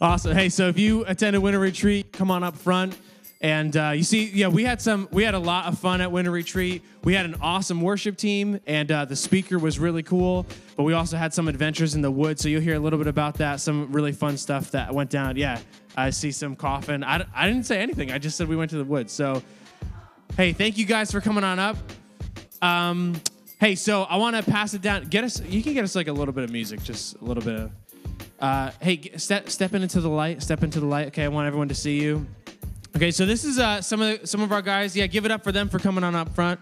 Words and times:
Awesome. 0.00 0.36
Hey, 0.36 0.48
so 0.48 0.68
if 0.68 0.78
you 0.78 1.04
attend 1.06 1.34
a 1.34 1.40
Winter 1.40 1.58
Retreat, 1.58 2.12
come 2.12 2.30
on 2.30 2.44
up 2.44 2.56
front. 2.56 2.96
And 3.40 3.76
uh, 3.76 3.90
you 3.96 4.04
see, 4.04 4.30
yeah, 4.30 4.46
we 4.46 4.62
had 4.62 4.80
some, 4.80 5.08
we 5.10 5.24
had 5.24 5.34
a 5.34 5.40
lot 5.40 5.66
of 5.66 5.76
fun 5.76 6.00
at 6.00 6.12
Winter 6.12 6.30
Retreat. 6.30 6.84
We 7.02 7.14
had 7.14 7.26
an 7.26 7.34
awesome 7.40 7.80
worship 7.80 8.16
team, 8.16 8.60
and 8.66 8.92
uh, 8.92 9.06
the 9.06 9.16
speaker 9.16 9.58
was 9.58 9.80
really 9.80 10.04
cool. 10.04 10.46
But 10.76 10.84
we 10.84 10.92
also 10.92 11.16
had 11.16 11.34
some 11.34 11.48
adventures 11.48 11.96
in 11.96 12.02
the 12.02 12.12
woods, 12.12 12.42
so 12.42 12.48
you'll 12.48 12.60
hear 12.60 12.76
a 12.76 12.78
little 12.78 12.98
bit 12.98 13.08
about 13.08 13.34
that. 13.38 13.58
Some 13.58 13.90
really 13.90 14.12
fun 14.12 14.36
stuff 14.36 14.70
that 14.70 14.94
went 14.94 15.10
down. 15.10 15.36
Yeah, 15.36 15.58
I 15.96 16.10
see 16.10 16.30
some 16.30 16.54
coughing. 16.54 17.02
I, 17.02 17.24
I 17.34 17.48
didn't 17.48 17.66
say 17.66 17.80
anything. 17.80 18.12
I 18.12 18.18
just 18.18 18.36
said 18.36 18.46
we 18.46 18.54
went 18.54 18.70
to 18.70 18.78
the 18.78 18.84
woods. 18.84 19.12
So, 19.12 19.42
hey, 20.36 20.52
thank 20.52 20.78
you 20.78 20.86
guys 20.86 21.10
for 21.10 21.20
coming 21.20 21.42
on 21.42 21.58
up. 21.58 21.76
Um, 22.62 23.20
hey, 23.60 23.74
so 23.74 24.04
I 24.04 24.16
want 24.16 24.36
to 24.36 24.48
pass 24.48 24.74
it 24.74 24.82
down. 24.82 25.06
Get 25.06 25.24
us. 25.24 25.40
You 25.40 25.60
can 25.60 25.74
get 25.74 25.82
us 25.82 25.96
like 25.96 26.06
a 26.06 26.12
little 26.12 26.34
bit 26.34 26.44
of 26.44 26.50
music, 26.50 26.84
just 26.84 27.16
a 27.16 27.24
little 27.24 27.42
bit 27.42 27.56
of. 27.56 27.72
Uh, 28.38 28.70
hey, 28.80 29.10
step 29.16 29.50
step 29.50 29.74
into 29.74 30.00
the 30.00 30.08
light. 30.08 30.42
Step 30.42 30.62
into 30.62 30.80
the 30.80 30.86
light. 30.86 31.08
Okay, 31.08 31.24
I 31.24 31.28
want 31.28 31.46
everyone 31.46 31.68
to 31.68 31.74
see 31.74 32.00
you. 32.00 32.26
Okay, 32.96 33.10
so 33.10 33.26
this 33.26 33.44
is 33.44 33.58
uh, 33.58 33.82
some 33.82 34.00
of 34.00 34.20
the, 34.20 34.26
some 34.26 34.40
of 34.42 34.52
our 34.52 34.62
guys. 34.62 34.96
Yeah, 34.96 35.06
give 35.06 35.24
it 35.24 35.30
up 35.30 35.42
for 35.44 35.52
them 35.52 35.68
for 35.68 35.78
coming 35.78 36.04
on 36.04 36.14
up 36.14 36.34
front. 36.34 36.60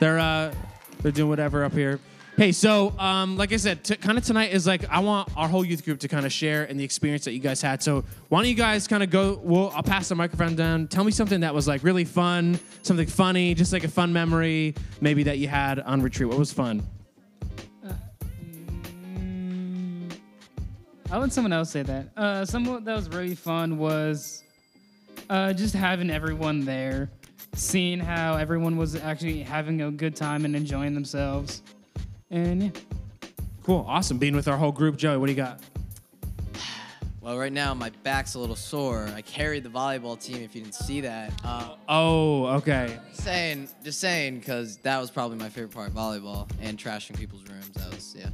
They're 0.00 0.18
uh, 0.18 0.54
they're 1.00 1.12
doing 1.12 1.28
whatever 1.28 1.64
up 1.64 1.72
here. 1.72 2.00
Hey, 2.36 2.50
so 2.50 2.98
um, 2.98 3.36
like 3.36 3.52
I 3.52 3.56
said, 3.56 3.84
kind 4.00 4.16
of 4.16 4.24
tonight 4.24 4.52
is 4.52 4.66
like 4.66 4.88
I 4.88 5.00
want 5.00 5.28
our 5.36 5.48
whole 5.48 5.64
youth 5.64 5.84
group 5.84 6.00
to 6.00 6.08
kind 6.08 6.24
of 6.24 6.32
share 6.32 6.64
in 6.64 6.78
the 6.78 6.84
experience 6.84 7.26
that 7.26 7.32
you 7.32 7.40
guys 7.40 7.60
had. 7.60 7.82
So 7.82 8.04
why 8.30 8.40
don't 8.40 8.48
you 8.48 8.54
guys 8.54 8.88
kind 8.88 9.02
of 9.02 9.10
go? 9.10 9.38
Well, 9.42 9.70
I'll 9.74 9.82
pass 9.82 10.08
the 10.08 10.14
microphone 10.14 10.56
down. 10.56 10.88
Tell 10.88 11.04
me 11.04 11.12
something 11.12 11.40
that 11.40 11.54
was 11.54 11.68
like 11.68 11.84
really 11.84 12.04
fun, 12.04 12.58
something 12.82 13.06
funny, 13.06 13.54
just 13.54 13.72
like 13.72 13.84
a 13.84 13.88
fun 13.88 14.12
memory, 14.14 14.74
maybe 15.00 15.24
that 15.24 15.38
you 15.38 15.46
had 15.46 15.78
on 15.80 16.00
retreat. 16.00 16.28
What 16.28 16.38
was 16.38 16.52
fun? 16.52 16.82
I'll 21.12 21.20
let 21.20 21.30
someone 21.30 21.52
else 21.52 21.70
say 21.70 21.82
that. 21.82 22.08
Uh, 22.16 22.46
something 22.46 22.84
that 22.84 22.96
was 22.96 23.10
really 23.10 23.34
fun 23.34 23.76
was 23.76 24.44
uh, 25.28 25.52
just 25.52 25.74
having 25.74 26.08
everyone 26.08 26.64
there, 26.64 27.10
seeing 27.54 28.00
how 28.00 28.36
everyone 28.36 28.78
was 28.78 28.96
actually 28.96 29.42
having 29.42 29.82
a 29.82 29.90
good 29.90 30.16
time 30.16 30.46
and 30.46 30.56
enjoying 30.56 30.94
themselves. 30.94 31.60
And 32.30 32.62
yeah. 32.62 32.70
Cool, 33.62 33.84
awesome. 33.86 34.16
Being 34.16 34.34
with 34.34 34.48
our 34.48 34.56
whole 34.56 34.72
group, 34.72 34.96
Joey. 34.96 35.18
What 35.18 35.26
do 35.26 35.32
you 35.32 35.36
got? 35.36 35.60
Well, 37.20 37.38
right 37.38 37.52
now 37.52 37.72
my 37.72 37.90
back's 38.02 38.34
a 38.34 38.40
little 38.40 38.56
sore. 38.56 39.08
I 39.14 39.22
carried 39.22 39.62
the 39.62 39.68
volleyball 39.68 40.20
team. 40.20 40.42
If 40.42 40.56
you 40.56 40.62
didn't 40.62 40.74
see 40.74 41.02
that, 41.02 41.32
uh, 41.44 41.76
Oh, 41.88 42.46
okay. 42.56 42.98
saying, 43.12 43.68
just 43.84 44.00
saying, 44.00 44.40
because 44.40 44.78
that 44.78 44.98
was 44.98 45.08
probably 45.12 45.36
my 45.36 45.48
favorite 45.48 45.70
part, 45.72 45.94
volleyball 45.94 46.50
and 46.60 46.76
trashing 46.76 47.16
people's 47.16 47.44
rooms. 47.48 47.70
That 47.74 47.94
was 47.94 48.16
yeah. 48.18 48.30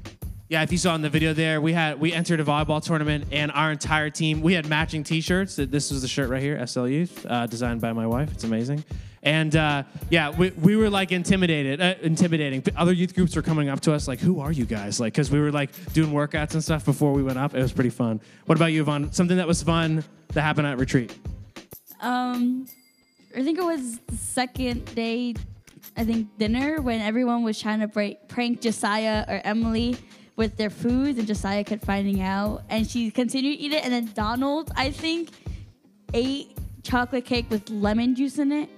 Yeah, 0.50 0.62
if 0.62 0.72
you 0.72 0.78
saw 0.78 0.94
in 0.94 1.02
the 1.02 1.10
video 1.10 1.34
there, 1.34 1.60
we 1.60 1.74
had 1.74 2.00
we 2.00 2.10
entered 2.14 2.40
a 2.40 2.44
volleyball 2.44 2.82
tournament, 2.82 3.26
and 3.32 3.52
our 3.52 3.70
entire 3.70 4.08
team 4.08 4.40
we 4.40 4.54
had 4.54 4.66
matching 4.66 5.04
T-shirts. 5.04 5.56
This 5.56 5.90
was 5.90 6.00
the 6.00 6.08
shirt 6.08 6.30
right 6.30 6.40
here, 6.40 6.66
SL 6.66 6.86
Youth, 6.86 7.26
uh, 7.28 7.46
designed 7.46 7.82
by 7.82 7.92
my 7.92 8.06
wife. 8.06 8.32
It's 8.32 8.44
amazing. 8.44 8.82
And 9.22 9.54
uh, 9.54 9.82
yeah, 10.08 10.30
we, 10.30 10.48
we 10.50 10.74
were 10.76 10.88
like 10.88 11.12
intimidated, 11.12 11.82
uh, 11.82 11.96
intimidating. 12.00 12.64
Other 12.76 12.94
youth 12.94 13.14
groups 13.14 13.36
were 13.36 13.42
coming 13.42 13.68
up 13.68 13.80
to 13.80 13.92
us 13.92 14.08
like, 14.08 14.20
"Who 14.20 14.40
are 14.40 14.50
you 14.50 14.64
guys?" 14.64 14.98
Like, 14.98 15.12
because 15.12 15.30
we 15.30 15.38
were 15.38 15.52
like 15.52 15.70
doing 15.92 16.12
workouts 16.12 16.54
and 16.54 16.64
stuff 16.64 16.82
before 16.82 17.12
we 17.12 17.22
went 17.22 17.36
up. 17.36 17.54
It 17.54 17.60
was 17.60 17.72
pretty 17.72 17.90
fun. 17.90 18.18
What 18.46 18.56
about 18.56 18.72
you, 18.72 18.80
Yvonne? 18.80 19.12
Something 19.12 19.36
that 19.36 19.46
was 19.46 19.62
fun 19.62 20.02
that 20.28 20.40
happened 20.40 20.66
at 20.66 20.78
retreat? 20.78 21.14
Um, 22.00 22.66
I 23.36 23.42
think 23.42 23.58
it 23.58 23.64
was 23.64 23.98
the 24.06 24.16
second 24.16 24.94
day, 24.94 25.34
I 25.94 26.04
think 26.04 26.38
dinner 26.38 26.80
when 26.80 27.02
everyone 27.02 27.42
was 27.42 27.60
trying 27.60 27.80
to 27.80 27.88
break, 27.88 28.28
prank 28.28 28.62
Josiah 28.62 29.26
or 29.28 29.42
Emily 29.44 29.98
with 30.38 30.56
their 30.56 30.70
foods, 30.70 31.18
and 31.18 31.26
Josiah 31.26 31.64
kept 31.64 31.84
finding 31.84 32.22
out, 32.22 32.62
and 32.70 32.88
she 32.88 33.10
continued 33.10 33.56
to 33.56 33.62
eat 33.62 33.72
it, 33.72 33.84
and 33.84 33.92
then 33.92 34.10
Donald, 34.14 34.70
I 34.76 34.90
think, 34.92 35.30
ate 36.14 36.56
chocolate 36.84 37.26
cake 37.26 37.50
with 37.50 37.68
lemon 37.68 38.14
juice 38.14 38.38
in 38.38 38.52
it, 38.52 38.70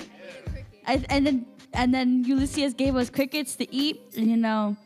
and, 0.87 1.06
and 1.09 1.26
then 1.26 1.47
and 1.72 1.94
then 1.94 2.25
Ulysses 2.25 2.75
gave 2.75 2.97
us 2.97 3.10
crickets 3.10 3.54
to 3.56 3.72
eat, 3.72 4.00
and 4.16 4.26
you 4.28 4.37
know, 4.37 4.76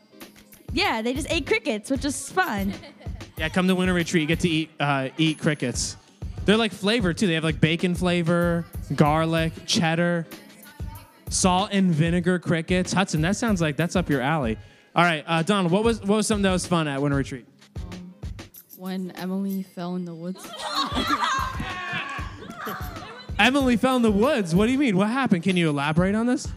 yeah, 0.71 1.01
they 1.01 1.13
just 1.13 1.31
ate 1.31 1.47
crickets, 1.47 1.89
which 1.89 2.05
is 2.05 2.29
fun. 2.29 2.73
Yeah, 3.37 3.49
come 3.49 3.67
to 3.67 3.75
winter 3.75 3.93
retreat. 3.93 4.21
You 4.21 4.27
get 4.27 4.39
to 4.39 4.47
eat 4.47 4.69
uh, 4.79 5.09
eat 5.17 5.39
crickets. 5.39 5.97
They're 6.45 6.55
like 6.55 6.71
flavor 6.71 7.13
too. 7.13 7.27
They 7.27 7.33
have 7.33 7.43
like 7.43 7.59
bacon 7.59 7.93
flavor, 7.93 8.63
garlic, 8.95 9.51
cheddar, 9.65 10.25
salt 11.29 11.71
and 11.73 11.91
vinegar 11.91 12.39
crickets. 12.39 12.93
Hudson, 12.93 13.19
that 13.23 13.35
sounds 13.35 13.59
like 13.59 13.75
that's 13.75 13.97
up 13.97 14.09
your 14.09 14.21
alley. 14.21 14.57
All 14.95 15.03
right, 15.03 15.23
uh, 15.27 15.43
Donald, 15.43 15.71
what 15.71 15.83
was 15.83 15.99
what 15.99 16.15
was 16.15 16.27
something 16.27 16.43
that 16.43 16.51
was 16.51 16.65
fun 16.65 16.87
at 16.87 17.01
winter 17.01 17.17
retreat? 17.17 17.45
when 18.77 19.09
Emily 19.11 19.63
fell 19.63 19.95
in 19.95 20.05
the 20.05 20.13
woods. 20.13 20.45
Emily 23.39 23.77
fell 23.77 23.95
in 23.95 24.01
the 24.01 24.11
woods. 24.11 24.53
What 24.53 24.67
do 24.67 24.71
you 24.71 24.77
mean? 24.77 24.95
What 24.95 25.09
happened? 25.09 25.43
Can 25.43 25.57
you 25.57 25.69
elaborate 25.69 26.13
on 26.13 26.27
this? 26.27 26.47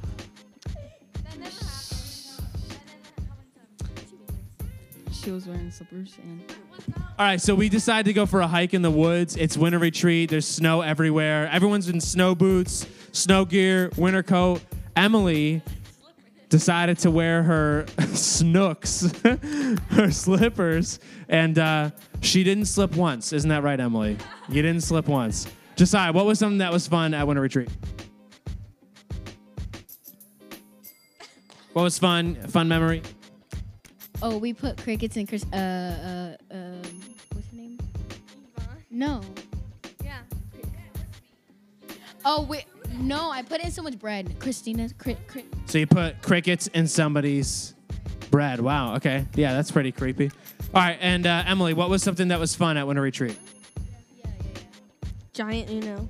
She 5.10 5.30
was 5.30 5.46
wearing 5.46 5.70
slippers 5.70 6.16
and 6.22 6.42
All 7.18 7.26
right, 7.26 7.40
so 7.40 7.54
we 7.54 7.68
decided 7.68 8.06
to 8.06 8.12
go 8.12 8.26
for 8.26 8.40
a 8.40 8.46
hike 8.46 8.74
in 8.74 8.82
the 8.82 8.90
woods. 8.90 9.36
It's 9.36 9.56
winter 9.56 9.78
retreat. 9.78 10.30
There's 10.30 10.46
snow 10.46 10.82
everywhere. 10.82 11.48
Everyone's 11.50 11.88
in 11.88 12.00
snow 12.00 12.34
boots, 12.34 12.86
snow 13.12 13.44
gear, 13.44 13.90
winter 13.96 14.22
coat. 14.22 14.60
Emily 14.96 15.62
decided 16.48 16.98
to 17.00 17.10
wear 17.10 17.42
her 17.42 17.86
snooks, 18.12 19.10
her 19.90 20.10
slippers, 20.10 20.98
and 21.28 21.58
uh, 21.58 21.90
she 22.20 22.44
didn't 22.44 22.66
slip 22.66 22.96
once. 22.96 23.32
Isn't 23.32 23.50
that 23.50 23.62
right, 23.62 23.78
Emily? 23.78 24.16
You 24.48 24.62
didn't 24.62 24.82
slip 24.82 25.08
once. 25.08 25.46
Josiah, 25.76 26.12
what 26.12 26.26
was 26.26 26.38
something 26.38 26.58
that 26.58 26.72
was 26.72 26.86
fun 26.86 27.14
at 27.14 27.26
winter 27.26 27.42
retreat? 27.42 27.68
What 31.72 31.82
was 31.82 31.98
fun? 31.98 32.34
Fun 32.48 32.66
memory? 32.66 33.02
Oh, 34.20 34.36
we 34.36 34.52
put 34.52 34.76
crickets 34.78 35.16
in 35.16 35.26
Chris. 35.26 35.44
Uh, 35.52 36.36
uh, 36.50 36.54
um, 36.54 36.82
what's 37.32 37.48
her 37.50 37.56
name? 37.56 37.78
No. 38.90 39.20
Yeah. 40.02 40.18
Oh 42.24 42.42
wait, 42.42 42.64
no. 43.00 43.30
I 43.30 43.42
put 43.42 43.60
in 43.62 43.70
so 43.70 43.82
much 43.82 43.98
bread. 43.98 44.38
Christina, 44.38 44.88
cri- 44.98 45.16
cri- 45.26 45.44
So 45.66 45.78
you 45.78 45.86
put 45.86 46.20
crickets 46.22 46.66
in 46.68 46.86
somebody's 46.86 47.74
bread. 48.30 48.60
Wow. 48.60 48.96
Okay. 48.96 49.24
Yeah, 49.34 49.54
that's 49.54 49.70
pretty 49.70 49.92
creepy. 49.92 50.30
All 50.74 50.82
right. 50.82 50.98
And 51.00 51.26
uh, 51.26 51.44
Emily, 51.46 51.74
what 51.74 51.88
was 51.90 52.02
something 52.02 52.28
that 52.28 52.38
was 52.40 52.54
fun 52.54 52.76
at 52.76 52.86
Winter 52.86 53.02
Retreat? 53.02 53.38
Giant 55.32 55.70
Uno. 55.70 56.08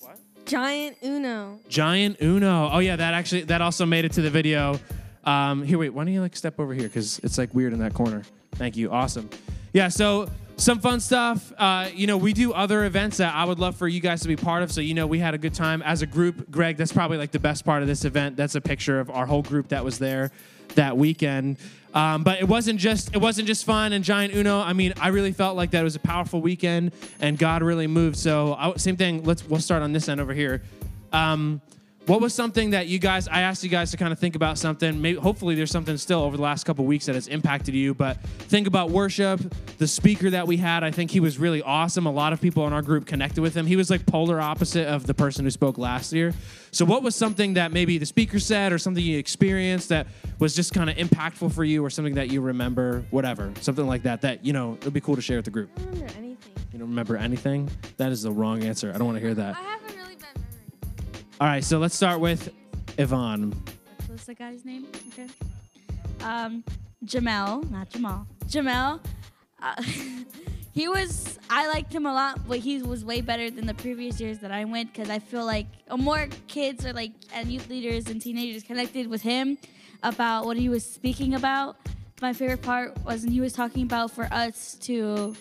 What? 0.00 0.18
Giant 0.46 0.96
Uno. 1.02 1.58
Giant 1.68 2.16
Uno. 2.22 2.70
Oh 2.72 2.78
yeah, 2.78 2.96
that 2.96 3.14
actually 3.14 3.42
that 3.42 3.60
also 3.60 3.84
made 3.84 4.04
it 4.04 4.12
to 4.12 4.22
the 4.22 4.30
video. 4.30 4.78
Um, 5.24 5.62
here, 5.62 5.78
wait. 5.78 5.90
Why 5.90 6.04
don't 6.04 6.12
you 6.14 6.20
like 6.20 6.36
step 6.36 6.58
over 6.60 6.72
here 6.72 6.84
because 6.84 7.18
it's 7.20 7.36
like 7.38 7.52
weird 7.54 7.72
in 7.72 7.80
that 7.80 7.92
corner. 7.94 8.22
Thank 8.52 8.76
you. 8.76 8.90
Awesome. 8.90 9.28
Yeah. 9.72 9.88
So 9.88 10.30
some 10.58 10.80
fun 10.80 11.00
stuff. 11.00 11.52
Uh, 11.56 11.88
you 11.94 12.06
know, 12.06 12.16
we 12.16 12.32
do 12.32 12.52
other 12.52 12.84
events 12.84 13.16
that 13.18 13.34
I 13.34 13.44
would 13.44 13.58
love 13.58 13.76
for 13.76 13.88
you 13.88 14.00
guys 14.00 14.20
to 14.22 14.28
be 14.28 14.36
part 14.36 14.62
of. 14.62 14.70
So 14.70 14.80
you 14.80 14.94
know, 14.94 15.06
we 15.06 15.18
had 15.18 15.34
a 15.34 15.38
good 15.38 15.54
time 15.54 15.82
as 15.82 16.02
a 16.02 16.06
group. 16.06 16.50
Greg, 16.50 16.76
that's 16.76 16.92
probably 16.92 17.16
like 17.16 17.30
the 17.30 17.38
best 17.38 17.64
part 17.64 17.82
of 17.82 17.88
this 17.88 18.04
event. 18.04 18.36
That's 18.36 18.54
a 18.54 18.60
picture 18.60 19.00
of 19.00 19.10
our 19.10 19.24
whole 19.24 19.42
group 19.42 19.68
that 19.68 19.84
was 19.84 19.98
there 19.98 20.30
that 20.74 20.96
weekend. 20.96 21.56
Um, 21.94 22.22
but 22.22 22.40
it 22.40 22.46
wasn't 22.46 22.78
just 22.78 23.14
it 23.14 23.18
wasn't 23.18 23.46
just 23.46 23.64
fun 23.64 23.92
and 23.92 24.04
giant 24.04 24.34
Uno. 24.34 24.60
I 24.60 24.72
mean, 24.72 24.92
I 25.00 25.08
really 25.08 25.32
felt 25.32 25.56
like 25.56 25.70
that 25.70 25.80
it 25.80 25.84
was 25.84 25.96
a 25.96 26.00
powerful 26.00 26.40
weekend 26.40 26.92
and 27.20 27.38
God 27.38 27.62
really 27.62 27.86
moved. 27.86 28.16
So 28.16 28.54
I, 28.58 28.76
same 28.76 28.96
thing. 28.96 29.24
Let's 29.24 29.44
we'll 29.48 29.60
start 29.60 29.82
on 29.82 29.92
this 29.92 30.08
end 30.08 30.20
over 30.20 30.34
here. 30.34 30.62
Um, 31.12 31.62
what 32.08 32.22
was 32.22 32.32
something 32.32 32.70
that 32.70 32.86
you 32.86 32.98
guys? 32.98 33.28
I 33.28 33.42
asked 33.42 33.62
you 33.62 33.68
guys 33.68 33.90
to 33.90 33.98
kind 33.98 34.14
of 34.14 34.18
think 34.18 34.34
about 34.34 34.56
something. 34.56 35.00
Maybe, 35.00 35.18
hopefully, 35.18 35.54
there's 35.54 35.70
something 35.70 35.98
still 35.98 36.22
over 36.22 36.38
the 36.38 36.42
last 36.42 36.64
couple 36.64 36.86
weeks 36.86 37.04
that 37.04 37.14
has 37.14 37.28
impacted 37.28 37.74
you. 37.74 37.92
But 37.92 38.18
think 38.22 38.66
about 38.66 38.90
worship. 38.90 39.40
The 39.76 39.86
speaker 39.86 40.30
that 40.30 40.46
we 40.46 40.56
had, 40.56 40.82
I 40.82 40.90
think 40.90 41.10
he 41.10 41.20
was 41.20 41.38
really 41.38 41.60
awesome. 41.60 42.06
A 42.06 42.10
lot 42.10 42.32
of 42.32 42.40
people 42.40 42.66
in 42.66 42.72
our 42.72 42.80
group 42.80 43.04
connected 43.04 43.42
with 43.42 43.54
him. 43.54 43.66
He 43.66 43.76
was 43.76 43.90
like 43.90 44.06
polar 44.06 44.40
opposite 44.40 44.88
of 44.88 45.06
the 45.06 45.12
person 45.12 45.44
who 45.44 45.50
spoke 45.50 45.76
last 45.76 46.14
year. 46.14 46.32
So, 46.70 46.86
what 46.86 47.02
was 47.02 47.14
something 47.14 47.54
that 47.54 47.72
maybe 47.72 47.98
the 47.98 48.06
speaker 48.06 48.38
said, 48.38 48.72
or 48.72 48.78
something 48.78 49.04
you 49.04 49.18
experienced 49.18 49.90
that 49.90 50.06
was 50.38 50.56
just 50.56 50.72
kind 50.72 50.88
of 50.88 50.96
impactful 50.96 51.52
for 51.52 51.62
you, 51.62 51.84
or 51.84 51.90
something 51.90 52.14
that 52.14 52.30
you 52.30 52.40
remember, 52.40 53.04
whatever, 53.10 53.52
something 53.60 53.86
like 53.86 54.04
that? 54.04 54.22
That 54.22 54.46
you 54.46 54.54
know, 54.54 54.78
it'd 54.80 54.94
be 54.94 55.02
cool 55.02 55.16
to 55.16 55.22
share 55.22 55.36
with 55.36 55.44
the 55.44 55.50
group. 55.50 55.68
I 55.76 55.82
don't 55.82 55.92
remember 55.92 56.14
anything. 56.16 56.52
You 56.72 56.78
don't 56.78 56.88
remember 56.88 57.16
anything? 57.18 57.70
That 57.98 58.12
is 58.12 58.22
the 58.22 58.32
wrong 58.32 58.64
answer. 58.64 58.90
I 58.94 58.96
don't 58.96 59.06
want 59.06 59.18
to 59.18 59.24
hear 59.24 59.34
that. 59.34 59.56
All 61.40 61.46
right, 61.46 61.62
so 61.62 61.78
let's 61.78 61.94
start 61.94 62.18
with 62.18 62.52
Yvonne. 62.98 63.54
What's 64.08 64.24
the 64.24 64.34
guy's 64.34 64.64
name? 64.64 64.88
Okay. 65.12 65.28
Um, 66.20 66.64
Jamel, 67.04 67.70
not 67.70 67.90
Jamal. 67.90 68.26
Jamel. 68.46 68.98
Uh, 69.62 69.80
he 70.72 70.88
was. 70.88 71.38
I 71.48 71.68
liked 71.68 71.94
him 71.94 72.06
a 72.06 72.12
lot, 72.12 72.40
but 72.48 72.58
he 72.58 72.82
was 72.82 73.04
way 73.04 73.20
better 73.20 73.52
than 73.52 73.68
the 73.68 73.74
previous 73.74 74.20
years 74.20 74.40
that 74.40 74.50
I 74.50 74.64
went 74.64 74.92
because 74.92 75.10
I 75.10 75.20
feel 75.20 75.46
like 75.46 75.68
uh, 75.88 75.96
more 75.96 76.26
kids 76.48 76.84
are 76.84 76.92
like 76.92 77.12
and 77.32 77.52
youth 77.52 77.68
leaders 77.68 78.08
and 78.08 78.20
teenagers 78.20 78.64
connected 78.64 79.06
with 79.06 79.22
him 79.22 79.58
about 80.02 80.44
what 80.44 80.56
he 80.56 80.68
was 80.68 80.84
speaking 80.84 81.34
about. 81.34 81.76
My 82.20 82.32
favorite 82.32 82.62
part 82.62 82.98
was 83.04 83.22
when 83.22 83.30
he 83.30 83.40
was 83.40 83.52
talking 83.52 83.84
about 83.84 84.10
for 84.10 84.24
us 84.32 84.74
to. 84.82 85.36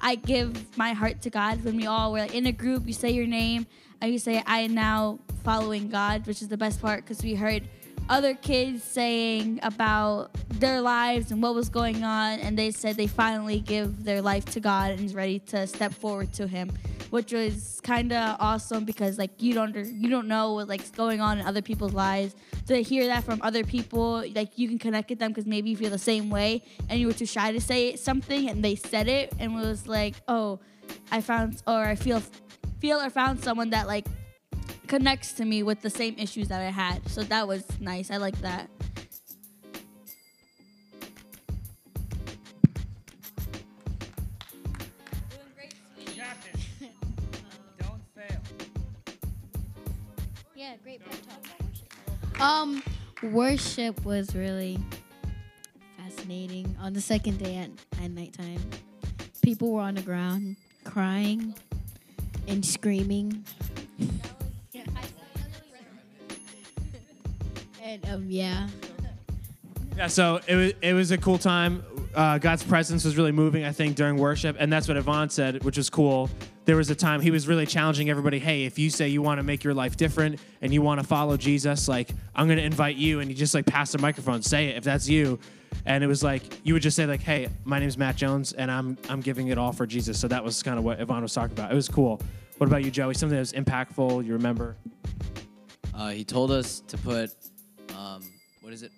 I 0.00 0.14
give 0.14 0.78
my 0.78 0.92
heart 0.92 1.22
to 1.22 1.30
God. 1.30 1.64
When 1.64 1.76
we 1.76 1.86
all 1.86 2.12
were 2.12 2.20
like, 2.20 2.36
in 2.36 2.46
a 2.46 2.52
group, 2.52 2.86
you 2.86 2.94
say 2.94 3.10
your 3.10 3.26
name, 3.26 3.66
you 4.06 4.18
say, 4.18 4.42
I 4.46 4.60
am 4.60 4.74
now 4.74 5.18
following 5.44 5.88
God, 5.88 6.26
which 6.26 6.42
is 6.42 6.48
the 6.48 6.56
best 6.56 6.80
part 6.80 7.04
because 7.04 7.22
we 7.22 7.34
heard 7.34 7.68
other 8.08 8.34
kids 8.34 8.82
saying 8.82 9.60
about 9.62 10.30
their 10.48 10.80
lives 10.80 11.30
and 11.30 11.40
what 11.40 11.54
was 11.54 11.68
going 11.68 12.02
on, 12.02 12.40
and 12.40 12.58
they 12.58 12.72
said 12.72 12.96
they 12.96 13.06
finally 13.06 13.60
give 13.60 14.04
their 14.04 14.20
life 14.20 14.44
to 14.46 14.58
God 14.58 14.90
and 14.90 15.00
is 15.00 15.14
ready 15.14 15.38
to 15.38 15.66
step 15.66 15.94
forward 15.94 16.32
to 16.32 16.48
Him, 16.48 16.72
which 17.10 17.32
was 17.32 17.80
kind 17.84 18.12
of 18.12 18.36
awesome 18.40 18.84
because 18.84 19.16
like 19.16 19.40
you 19.40 19.54
don't 19.54 19.76
you 19.76 20.10
don't 20.10 20.26
know 20.26 20.54
what 20.54 20.66
like's 20.66 20.90
going 20.90 21.20
on 21.20 21.38
in 21.38 21.46
other 21.46 21.62
people's 21.62 21.92
lives. 21.92 22.34
So 22.64 22.74
to 22.74 22.82
hear 22.82 23.06
that 23.06 23.22
from 23.22 23.40
other 23.42 23.62
people, 23.62 24.24
like 24.34 24.58
you 24.58 24.66
can 24.68 24.78
connect 24.78 25.10
with 25.10 25.20
them 25.20 25.30
because 25.30 25.46
maybe 25.46 25.70
you 25.70 25.76
feel 25.76 25.90
the 25.90 25.98
same 25.98 26.30
way, 26.30 26.64
and 26.88 26.98
you 26.98 27.06
were 27.06 27.12
too 27.12 27.26
shy 27.26 27.52
to 27.52 27.60
say 27.60 27.94
something, 27.94 28.50
and 28.50 28.64
they 28.64 28.74
said 28.74 29.06
it, 29.06 29.32
and 29.38 29.54
was 29.54 29.86
like, 29.86 30.16
oh, 30.26 30.58
I 31.12 31.20
found 31.20 31.62
or 31.64 31.84
I 31.84 31.94
feel 31.94 32.20
feel 32.80 32.98
or 32.98 33.10
found 33.10 33.40
someone 33.44 33.70
that 33.70 33.86
like 33.86 34.06
connects 34.86 35.32
to 35.34 35.44
me 35.44 35.62
with 35.62 35.82
the 35.82 35.90
same 35.90 36.16
issues 36.18 36.48
that 36.48 36.60
I 36.60 36.70
had. 36.70 37.06
So 37.08 37.22
that 37.24 37.46
was 37.46 37.64
nice. 37.78 38.10
I 38.10 38.16
like 38.16 38.40
that. 38.40 38.68
Um, 52.40 52.82
worship 53.22 54.02
was 54.06 54.34
really 54.34 54.78
fascinating. 55.98 56.74
On 56.80 56.94
the 56.94 57.00
second 57.02 57.38
day 57.38 57.58
at, 57.58 57.70
at 58.02 58.10
nighttime, 58.10 58.62
people 59.42 59.72
were 59.72 59.82
on 59.82 59.94
the 59.94 60.00
ground 60.00 60.56
crying 60.84 61.54
and 62.48 62.64
screaming. 62.64 63.44
and 67.82 68.08
um, 68.08 68.26
yeah. 68.28 68.68
Yeah, 69.96 70.06
so 70.06 70.40
it 70.46 70.54
was, 70.54 70.72
it 70.80 70.92
was 70.94 71.10
a 71.10 71.18
cool 71.18 71.38
time. 71.38 71.82
Uh, 72.14 72.38
God's 72.38 72.62
presence 72.62 73.04
was 73.04 73.16
really 73.16 73.32
moving, 73.32 73.64
I 73.64 73.72
think, 73.72 73.96
during 73.96 74.16
worship. 74.16 74.56
And 74.58 74.72
that's 74.72 74.88
what 74.88 74.96
Yvonne 74.96 75.30
said, 75.30 75.62
which 75.64 75.76
was 75.76 75.90
cool. 75.90 76.30
There 76.64 76.76
was 76.76 76.90
a 76.90 76.94
time 76.94 77.20
he 77.20 77.30
was 77.30 77.48
really 77.48 77.66
challenging 77.66 78.10
everybody 78.10 78.38
hey, 78.38 78.64
if 78.64 78.78
you 78.78 78.90
say 78.90 79.08
you 79.08 79.22
want 79.22 79.38
to 79.38 79.42
make 79.42 79.64
your 79.64 79.74
life 79.74 79.96
different 79.96 80.40
and 80.62 80.72
you 80.72 80.82
want 80.82 81.00
to 81.00 81.06
follow 81.06 81.36
Jesus, 81.36 81.88
like, 81.88 82.10
I'm 82.40 82.48
to 82.56 82.64
invite 82.64 82.96
you. 82.96 83.20
And 83.20 83.30
you 83.30 83.36
just 83.36 83.52
like 83.52 83.66
pass 83.66 83.92
the 83.92 83.98
microphone, 83.98 84.40
say 84.40 84.68
it 84.68 84.78
if 84.78 84.82
that's 84.82 85.06
you. 85.06 85.38
And 85.84 86.02
it 86.02 86.06
was 86.06 86.22
like, 86.22 86.42
you 86.64 86.72
would 86.72 86.82
just 86.82 86.96
say, 86.96 87.04
like, 87.04 87.20
hey, 87.20 87.48
my 87.64 87.78
name's 87.78 87.98
Matt 87.98 88.16
Jones 88.16 88.54
and 88.54 88.70
I'm, 88.70 88.96
I'm 89.10 89.20
giving 89.20 89.48
it 89.48 89.58
all 89.58 89.72
for 89.72 89.86
Jesus. 89.86 90.18
So 90.18 90.26
that 90.28 90.42
was 90.42 90.62
kind 90.62 90.78
of 90.78 90.84
what 90.84 90.98
Yvonne 91.00 91.20
was 91.20 91.34
talking 91.34 91.52
about. 91.52 91.70
It 91.70 91.74
was 91.74 91.86
cool. 91.86 92.18
What 92.56 92.66
about 92.66 92.82
you, 92.82 92.90
Joey? 92.90 93.12
Something 93.12 93.36
that 93.36 93.40
was 93.40 93.52
impactful, 93.52 94.24
you 94.24 94.32
remember? 94.32 94.76
Uh, 95.94 96.08
he 96.08 96.24
told 96.24 96.50
us 96.50 96.80
to 96.88 96.96
put, 96.96 97.30
um, 97.94 98.22
what 98.62 98.72
is 98.72 98.84
it? 98.84 98.92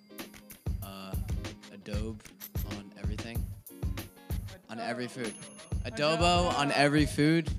Uh, 0.81 1.11
adobe 1.73 2.23
on 2.77 2.93
everything. 2.97 3.45
On 4.69 4.79
every 4.79 5.07
food. 5.07 5.33
Adobo 5.85 6.57
on 6.57 6.71
every 6.71 7.05
food, 7.05 7.49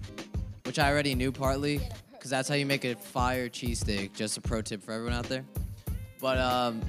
which 0.64 0.78
I 0.78 0.90
already 0.90 1.14
knew 1.14 1.30
partly, 1.30 1.82
because 2.12 2.30
that's 2.30 2.48
how 2.48 2.54
you 2.54 2.64
make 2.64 2.86
a 2.86 2.94
fire 2.94 3.50
cheesesteak. 3.50 4.14
Just 4.14 4.38
a 4.38 4.40
pro 4.40 4.62
tip 4.62 4.82
for 4.82 4.92
everyone 4.92 5.12
out 5.12 5.26
there. 5.26 5.44
But 6.20 6.38
um, 6.38 6.80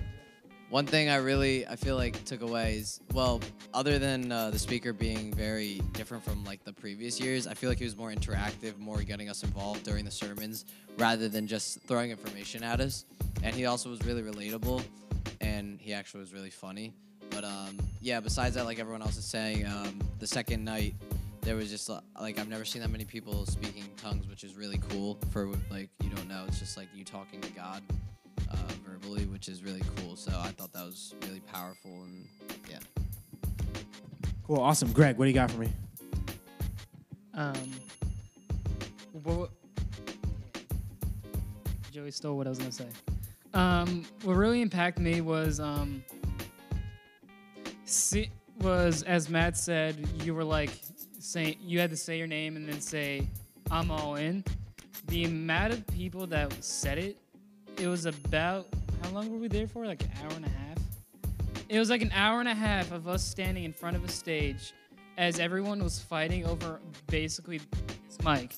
one 0.70 0.86
thing 0.86 1.10
I 1.10 1.18
really 1.18 1.68
I 1.68 1.76
feel 1.76 1.96
like 1.96 2.24
took 2.26 2.42
away 2.42 2.78
is 2.78 3.00
well, 3.14 3.40
other 3.74 4.00
than 4.00 4.32
uh, 4.32 4.50
the 4.50 4.60
speaker 4.60 4.94
being 4.94 5.34
very 5.34 5.82
different 5.94 6.24
from 6.24 6.44
like 6.44 6.64
the 6.64 6.74
previous 6.74 7.20
years, 7.20 7.48
I 7.48 7.54
feel 7.54 7.70
like 7.70 7.78
he 7.78 7.86
was 7.86 7.96
more 7.96 8.12
interactive, 8.12 8.78
more 8.78 9.02
getting 9.04 9.30
us 9.30 9.44
involved 9.44 9.84
during 9.84 10.06
the 10.06 10.12
sermons 10.12 10.66
rather 10.98 11.30
than 11.30 11.48
just 11.48 11.82
throwing 11.84 12.12
information 12.12 12.64
at 12.64 12.80
us. 12.82 13.06
And 13.44 13.56
he 13.56 13.66
also 13.66 13.90
was 13.90 14.04
really 14.06 14.24
relatable, 14.24 14.84
and 15.40 15.80
he 15.80 15.94
actually 15.94 16.22
was 16.22 16.34
really 16.34 16.50
funny. 16.50 16.94
But 17.30 17.44
um, 17.44 17.78
yeah, 18.02 18.20
besides 18.20 18.56
that, 18.56 18.66
like 18.66 18.80
everyone 18.80 19.02
else 19.02 19.18
is 19.18 19.26
saying, 19.26 19.66
um, 19.66 20.00
the 20.20 20.28
second 20.28 20.64
night 20.64 20.96
there 21.42 21.56
was 21.56 21.70
just 21.70 21.90
uh, 21.90 22.02
like 22.20 22.40
I've 22.40 22.50
never 22.50 22.66
seen 22.66 22.82
that 22.82 22.90
many 22.90 23.06
people 23.06 23.46
speaking 23.46 23.84
tongues, 23.98 24.28
which 24.28 24.44
is 24.44 24.56
really 24.56 24.80
cool. 24.90 25.20
For 25.30 25.48
like 25.70 25.90
you 26.02 26.10
don't 26.10 26.28
know, 26.28 26.46
it's 26.48 26.60
just 26.60 26.76
like 26.76 26.88
you 26.96 27.04
talking 27.04 27.40
to 27.42 27.52
God 27.52 27.84
uh, 28.68 28.74
verbally, 28.88 29.26
which 29.26 29.48
is 29.48 29.64
really 29.64 29.82
cool. 29.98 30.16
So 30.16 30.32
I 30.32 30.50
thought 30.50 30.74
that 30.74 30.86
was 30.86 31.16
really 31.28 31.42
powerful, 31.42 32.04
and 32.04 32.28
yeah. 32.70 32.80
Cool, 34.46 34.60
awesome. 34.60 34.92
Greg, 34.92 35.18
what 35.18 35.26
do 35.26 35.30
you 35.30 35.36
got 35.36 35.52
for 35.52 35.60
me? 35.60 35.70
Um, 37.34 37.72
what, 39.24 39.50
Joey 41.92 42.12
stole 42.12 42.38
what 42.38 42.48
I 42.48 42.50
was 42.50 42.60
gonna 42.60 42.72
say. 42.72 42.88
Um, 43.54 44.06
what 44.24 44.36
really 44.36 44.62
impacted 44.62 45.04
me 45.04 45.22
was 45.22 45.60
um, 45.60 46.04
see, 47.86 48.30
was 48.60 49.04
as 49.04 49.30
Matt 49.30 49.58
said, 49.58 50.08
you 50.22 50.34
were 50.34 50.44
like 50.44 50.72
saying 51.20 51.58
you 51.62 51.80
had 51.80 51.90
to 51.90 51.98
say 51.98 52.18
your 52.18 52.28
name 52.28 52.56
and 52.56 52.68
then 52.68 52.80
say 52.80 53.28
I'm 53.72 53.92
all 53.92 54.16
in. 54.16 54.44
The 55.08 55.26
amount 55.26 55.74
of 55.74 55.86
people 55.88 56.28
that 56.28 56.54
said 56.64 56.98
it, 56.98 57.18
it 57.78 57.88
was 57.88 58.06
about 58.06 58.68
how 59.02 59.10
long 59.10 59.32
were 59.32 59.38
we 59.38 59.48
there 59.48 59.68
for? 59.68 59.86
Like 59.86 60.04
an 60.04 60.12
hour 60.24 60.32
and 60.36 60.46
a 60.46 60.50
half. 60.50 60.78
It 61.68 61.80
was 61.80 61.90
like 61.90 62.02
an 62.02 62.12
hour 62.14 62.40
and 62.40 62.50
a 62.50 62.54
half 62.54 62.92
of 62.92 63.08
us 63.08 63.24
standing 63.24 63.64
in 63.64 63.74
front 63.74 63.96
of 63.96 64.04
a 64.04 64.10
stage 64.10 64.74
as 65.18 65.40
everyone 65.40 65.84
was 65.84 66.00
fighting 66.00 66.46
over 66.46 66.80
basically 67.08 67.60
his 68.08 68.22
mic. 68.24 68.56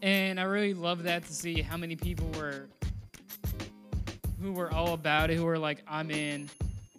And 0.00 0.40
I 0.40 0.44
really 0.44 0.74
love 0.74 1.04
that 1.04 1.24
to 1.24 1.32
see 1.32 1.62
how 1.62 1.76
many 1.76 1.96
people 1.96 2.28
were 2.36 2.68
who 4.40 4.52
were 4.52 4.72
all 4.74 4.94
about 4.94 5.30
it, 5.30 5.36
who 5.36 5.44
were 5.44 5.58
like, 5.58 5.84
I'm 5.86 6.10
in, 6.10 6.50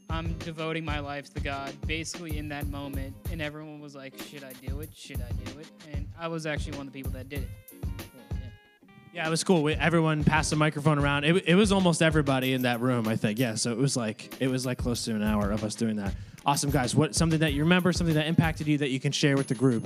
I'm 0.09 0.33
devoting 0.39 0.85
my 0.85 0.99
life 0.99 1.33
to 1.33 1.41
God, 1.41 1.73
basically 1.85 2.37
in 2.37 2.47
that 2.49 2.67
moment. 2.67 3.13
And 3.31 3.41
everyone 3.41 3.81
was 3.81 3.95
like, 3.95 4.17
Should 4.21 4.43
I 4.43 4.53
do 4.65 4.79
it? 4.79 4.91
Should 4.95 5.21
I 5.21 5.31
do 5.43 5.59
it? 5.59 5.67
And 5.91 6.07
I 6.17 6.27
was 6.27 6.45
actually 6.45 6.77
one 6.77 6.87
of 6.87 6.93
the 6.93 6.99
people 6.99 7.11
that 7.13 7.27
did 7.27 7.43
it. 7.43 7.49
Yeah. 9.13 9.27
It 9.27 9.30
was 9.30 9.44
cool. 9.44 9.62
We, 9.62 9.74
everyone 9.75 10.24
passed 10.24 10.50
the 10.50 10.56
microphone 10.56 10.98
around. 10.98 11.24
It, 11.24 11.48
it 11.48 11.56
was 11.56 11.71
almost 11.71 12.01
everybody 12.01 12.54
in 12.54 12.63
that 12.63 12.81
room, 12.81 13.07
I 13.07 13.15
think. 13.15 13.38
Yeah, 13.38 13.56
so 13.56 13.71
it 13.71 13.77
was 13.77 13.95
like 13.95 14.42
it 14.42 14.48
was 14.48 14.65
like 14.65 14.80
close 14.80 15.06
to 15.06 15.13
an 15.13 15.21
hour 15.21 15.51
of 15.51 15.63
us 15.63 15.75
doing 15.75 15.98
that. 15.98 16.15
Awesome, 16.45 16.71
guys. 16.71 16.95
What 16.95 17.13
something 17.15 17.39
that 17.39 17.54
you 17.54 17.63
remember, 17.63 17.94
something 17.94 18.15
that 18.15 18.25
impacted 18.25 18.67
you 18.67 18.79
that 18.79 18.89
you 18.89 19.00
can 19.00 19.12
share 19.12 19.38
with 19.38 19.48
the 19.48 19.55
group? 19.55 19.86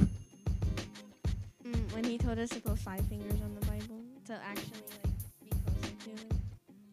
Mm, 1.63 1.93
when 1.93 2.03
he 2.05 2.17
told 2.17 2.39
us 2.39 2.50
to 2.50 2.62
put 2.62 2.79
five 2.79 3.05
fingers 3.07 3.39
on 3.41 3.53
the 3.53 3.65
Bible 3.65 4.01
to 4.27 4.34
actually 4.34 4.81
like 5.03 5.43
be 5.43 5.50
closer 5.50 5.96
to. 6.05 6.36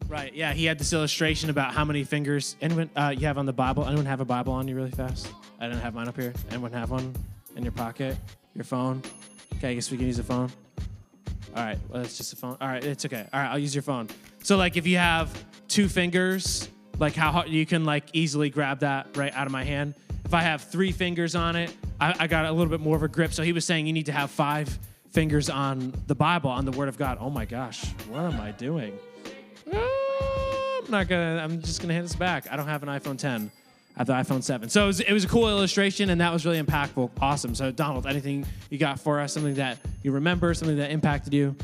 Right. 0.07 0.33
Yeah, 0.33 0.51
he 0.51 0.65
had 0.65 0.77
this 0.77 0.91
illustration 0.91 1.49
about 1.49 1.73
how 1.73 1.85
many 1.85 2.03
fingers 2.03 2.57
anyone 2.61 2.89
uh, 2.97 3.13
you 3.17 3.25
have 3.27 3.37
on 3.37 3.45
the 3.45 3.53
Bible. 3.53 3.85
Anyone 3.85 4.05
have 4.05 4.19
a 4.19 4.25
Bible 4.25 4.53
on 4.53 4.67
you 4.67 4.75
really 4.75 4.91
fast? 4.91 5.31
I 5.59 5.67
didn't 5.67 5.81
have 5.81 5.95
mine 5.95 6.09
up 6.09 6.19
here. 6.19 6.33
Anyone 6.49 6.73
have 6.73 6.91
one 6.91 7.15
in 7.55 7.63
your 7.63 7.71
pocket? 7.71 8.17
Your 8.53 8.65
phone? 8.65 9.01
Okay, 9.55 9.71
I 9.71 9.73
guess 9.73 9.89
we 9.89 9.97
can 9.97 10.05
use 10.05 10.19
a 10.19 10.23
phone. 10.23 10.51
All 11.55 11.63
right. 11.63 11.77
Well, 11.89 12.01
it's 12.01 12.17
just 12.17 12.33
a 12.33 12.35
phone. 12.35 12.57
All 12.59 12.67
right, 12.67 12.83
it's 12.83 13.05
okay. 13.05 13.25
All 13.31 13.39
right, 13.39 13.49
I'll 13.49 13.59
use 13.59 13.73
your 13.73 13.81
phone. 13.81 14.09
So 14.43 14.57
like, 14.57 14.75
if 14.75 14.85
you 14.85 14.97
have 14.97 15.31
two 15.67 15.87
fingers, 15.87 16.67
like 16.99 17.15
how 17.15 17.31
hard 17.31 17.49
you 17.49 17.65
can 17.65 17.85
like 17.85 18.05
easily 18.13 18.49
grab 18.49 18.79
that 18.79 19.15
right 19.15 19.33
out 19.33 19.45
of 19.45 19.51
my 19.51 19.63
hand. 19.63 19.95
If 20.25 20.33
I 20.33 20.41
have 20.41 20.63
three 20.63 20.91
fingers 20.91 21.35
on 21.35 21.55
it, 21.55 21.73
I, 21.99 22.13
I 22.19 22.27
got 22.27 22.45
a 22.45 22.51
little 22.51 22.69
bit 22.69 22.81
more 22.81 22.95
of 22.95 23.03
a 23.03 23.07
grip. 23.07 23.31
So 23.31 23.43
he 23.43 23.53
was 23.53 23.63
saying 23.63 23.87
you 23.87 23.93
need 23.93 24.07
to 24.07 24.11
have 24.11 24.31
five 24.31 24.77
fingers 25.11 25.49
on 25.49 25.93
the 26.07 26.15
Bible, 26.15 26.49
on 26.49 26.65
the 26.65 26.71
Word 26.71 26.89
of 26.89 26.97
God. 26.97 27.19
Oh 27.21 27.29
my 27.29 27.45
gosh, 27.45 27.85
what 28.09 28.21
am 28.21 28.41
I 28.41 28.51
doing? 28.51 28.97
Ah, 29.73 30.79
I'm 30.83 30.91
not 30.91 31.07
gonna. 31.07 31.41
I'm 31.41 31.61
just 31.61 31.81
gonna 31.81 31.93
hand 31.93 32.05
this 32.05 32.15
back. 32.15 32.51
I 32.51 32.57
don't 32.57 32.67
have 32.67 32.83
an 32.83 32.89
iPhone 32.89 33.17
10. 33.17 33.49
I 33.95 34.01
have 34.01 34.07
the 34.07 34.13
iPhone 34.13 34.43
7. 34.43 34.67
So 34.69 34.83
it 34.83 34.87
was, 34.87 34.99
it 34.99 35.13
was 35.13 35.23
a 35.23 35.27
cool 35.27 35.47
illustration, 35.47 36.09
and 36.09 36.19
that 36.19 36.33
was 36.33 36.45
really 36.45 36.61
impactful. 36.61 37.11
Awesome. 37.21 37.55
So 37.55 37.71
Donald, 37.71 38.05
anything 38.05 38.45
you 38.69 38.77
got 38.77 38.99
for 38.99 39.21
us? 39.21 39.33
Something 39.33 39.55
that 39.55 39.77
you 40.03 40.11
remember? 40.11 40.53
Something 40.53 40.77
that 40.77 40.91
impacted 40.91 41.33
you? 41.33 41.55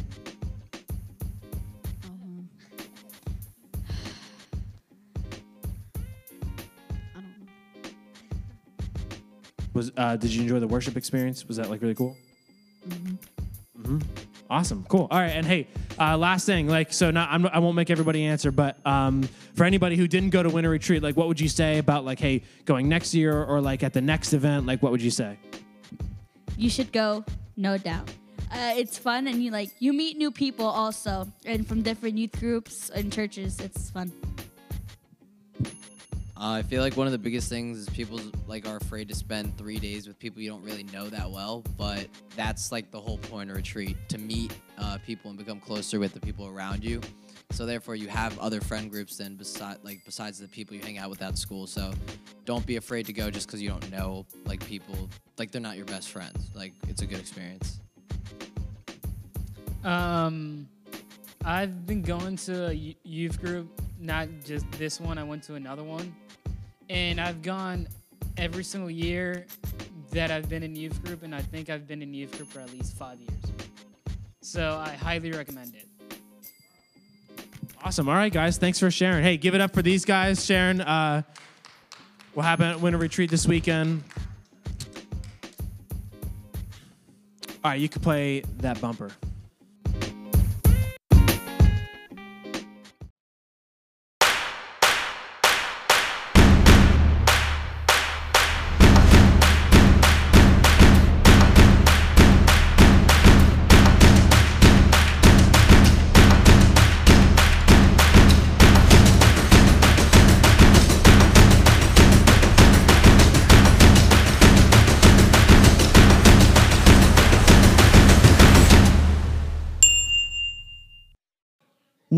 Um, 2.05 2.47
I 7.13 7.19
don't 7.19 7.41
know. 7.41 7.45
Was 9.73 9.91
uh, 9.97 10.15
did 10.15 10.33
you 10.33 10.43
enjoy 10.43 10.61
the 10.61 10.67
worship 10.67 10.95
experience? 10.95 11.45
Was 11.47 11.57
that 11.57 11.69
like 11.69 11.81
really 11.81 11.95
cool? 11.95 12.15
Mm-hmm. 12.87 13.97
Awesome, 14.51 14.85
cool. 14.89 15.07
All 15.09 15.17
right, 15.17 15.29
and 15.29 15.45
hey, 15.45 15.65
uh, 15.97 16.17
last 16.17 16.45
thing, 16.45 16.67
like, 16.67 16.91
so 16.91 17.09
not 17.09 17.29
I'm, 17.31 17.47
I 17.47 17.59
won't 17.59 17.77
make 17.77 17.89
everybody 17.89 18.25
answer, 18.25 18.51
but 18.51 18.85
um, 18.85 19.23
for 19.53 19.63
anybody 19.63 19.95
who 19.95 20.09
didn't 20.09 20.31
go 20.31 20.43
to 20.43 20.49
Winter 20.49 20.69
Retreat, 20.69 21.01
like, 21.01 21.15
what 21.15 21.29
would 21.29 21.39
you 21.39 21.47
say 21.47 21.77
about 21.77 22.03
like, 22.03 22.19
hey, 22.19 22.43
going 22.65 22.89
next 22.89 23.13
year 23.13 23.45
or 23.45 23.61
like 23.61 23.81
at 23.81 23.93
the 23.93 24.01
next 24.01 24.33
event? 24.33 24.65
Like, 24.65 24.83
what 24.83 24.91
would 24.91 25.01
you 25.01 25.09
say? 25.09 25.37
You 26.57 26.69
should 26.69 26.91
go, 26.91 27.23
no 27.55 27.77
doubt. 27.77 28.09
Uh, 28.51 28.73
it's 28.75 28.97
fun 28.97 29.27
and 29.27 29.41
you 29.41 29.51
like 29.51 29.69
you 29.79 29.93
meet 29.93 30.17
new 30.17 30.31
people 30.31 30.65
also, 30.65 31.29
and 31.45 31.65
from 31.65 31.81
different 31.81 32.17
youth 32.17 32.37
groups 32.37 32.89
and 32.89 33.13
churches. 33.13 33.61
It's 33.61 33.89
fun. 33.89 34.11
Uh, 36.41 36.53
I 36.53 36.63
feel 36.63 36.81
like 36.81 36.97
one 36.97 37.05
of 37.05 37.11
the 37.11 37.19
biggest 37.19 37.49
things 37.49 37.77
is 37.77 37.87
people 37.89 38.19
like 38.47 38.67
are 38.67 38.77
afraid 38.77 39.07
to 39.09 39.15
spend 39.15 39.55
three 39.59 39.77
days 39.77 40.07
with 40.07 40.17
people 40.17 40.41
you 40.41 40.49
don't 40.49 40.63
really 40.63 40.81
know 40.85 41.07
that 41.07 41.29
well, 41.29 41.63
but 41.77 42.07
that's 42.35 42.71
like 42.71 42.89
the 42.89 42.99
whole 42.99 43.19
point 43.19 43.51
of 43.51 43.55
retreat 43.55 43.95
to 44.09 44.17
meet 44.17 44.51
uh, 44.79 44.97
people 45.05 45.29
and 45.29 45.37
become 45.37 45.59
closer 45.59 45.99
with 45.99 46.15
the 46.15 46.19
people 46.19 46.47
around 46.47 46.83
you. 46.83 46.99
So 47.51 47.67
therefore, 47.67 47.93
you 47.93 48.07
have 48.07 48.39
other 48.39 48.59
friend 48.59 48.89
groups 48.89 49.17
than 49.17 49.35
beside 49.35 49.77
like 49.83 49.99
besides 50.03 50.39
the 50.39 50.47
people 50.47 50.75
you 50.75 50.81
hang 50.81 50.97
out 50.97 51.11
with 51.11 51.21
at 51.21 51.37
school. 51.37 51.67
So 51.67 51.93
don't 52.45 52.65
be 52.65 52.77
afraid 52.77 53.05
to 53.05 53.13
go 53.13 53.29
just 53.29 53.45
because 53.45 53.61
you 53.61 53.69
don't 53.69 53.91
know 53.91 54.25
like 54.45 54.65
people 54.65 55.09
like 55.37 55.51
they're 55.51 55.61
not 55.61 55.77
your 55.77 55.85
best 55.85 56.09
friends. 56.09 56.49
Like 56.55 56.73
it's 56.87 57.03
a 57.03 57.05
good 57.05 57.19
experience. 57.19 57.81
Um, 59.83 60.67
I've 61.45 61.85
been 61.85 62.01
going 62.01 62.35
to 62.37 62.69
a 62.69 62.95
youth 63.03 63.39
group, 63.39 63.79
not 63.99 64.27
just 64.43 64.65
this 64.71 64.99
one. 64.99 65.19
I 65.19 65.23
went 65.23 65.43
to 65.43 65.55
another 65.55 65.83
one, 65.83 66.15
and 66.91 67.21
I've 67.21 67.41
gone 67.41 67.87
every 68.35 68.65
single 68.65 68.91
year 68.91 69.45
that 70.11 70.29
I've 70.29 70.49
been 70.49 70.61
in 70.61 70.75
youth 70.75 71.01
group, 71.05 71.23
and 71.23 71.33
I 71.33 71.41
think 71.41 71.69
I've 71.69 71.87
been 71.87 72.01
in 72.01 72.13
youth 72.13 72.35
group 72.35 72.49
for 72.49 72.59
at 72.59 72.69
least 72.73 72.97
five 72.97 73.17
years. 73.17 73.41
So 74.41 74.77
I 74.77 74.89
highly 74.89 75.31
recommend 75.31 75.73
it. 75.73 75.87
Awesome. 77.81 78.09
All 78.09 78.15
right, 78.15 78.31
guys. 78.31 78.57
Thanks 78.57 78.77
for 78.77 78.91
sharing. 78.91 79.23
Hey, 79.23 79.37
give 79.37 79.55
it 79.55 79.61
up 79.61 79.73
for 79.73 79.81
these 79.81 80.03
guys 80.03 80.45
Sharon, 80.45 80.81
uh, 80.81 81.23
what 82.33 82.43
happened 82.43 82.71
at 82.71 82.81
Winter 82.81 82.99
Retreat 82.99 83.31
this 83.31 83.47
weekend. 83.47 84.03
All 87.63 87.71
right, 87.71 87.79
you 87.79 87.87
can 87.87 88.01
play 88.01 88.41
that 88.57 88.81
bumper. 88.81 89.11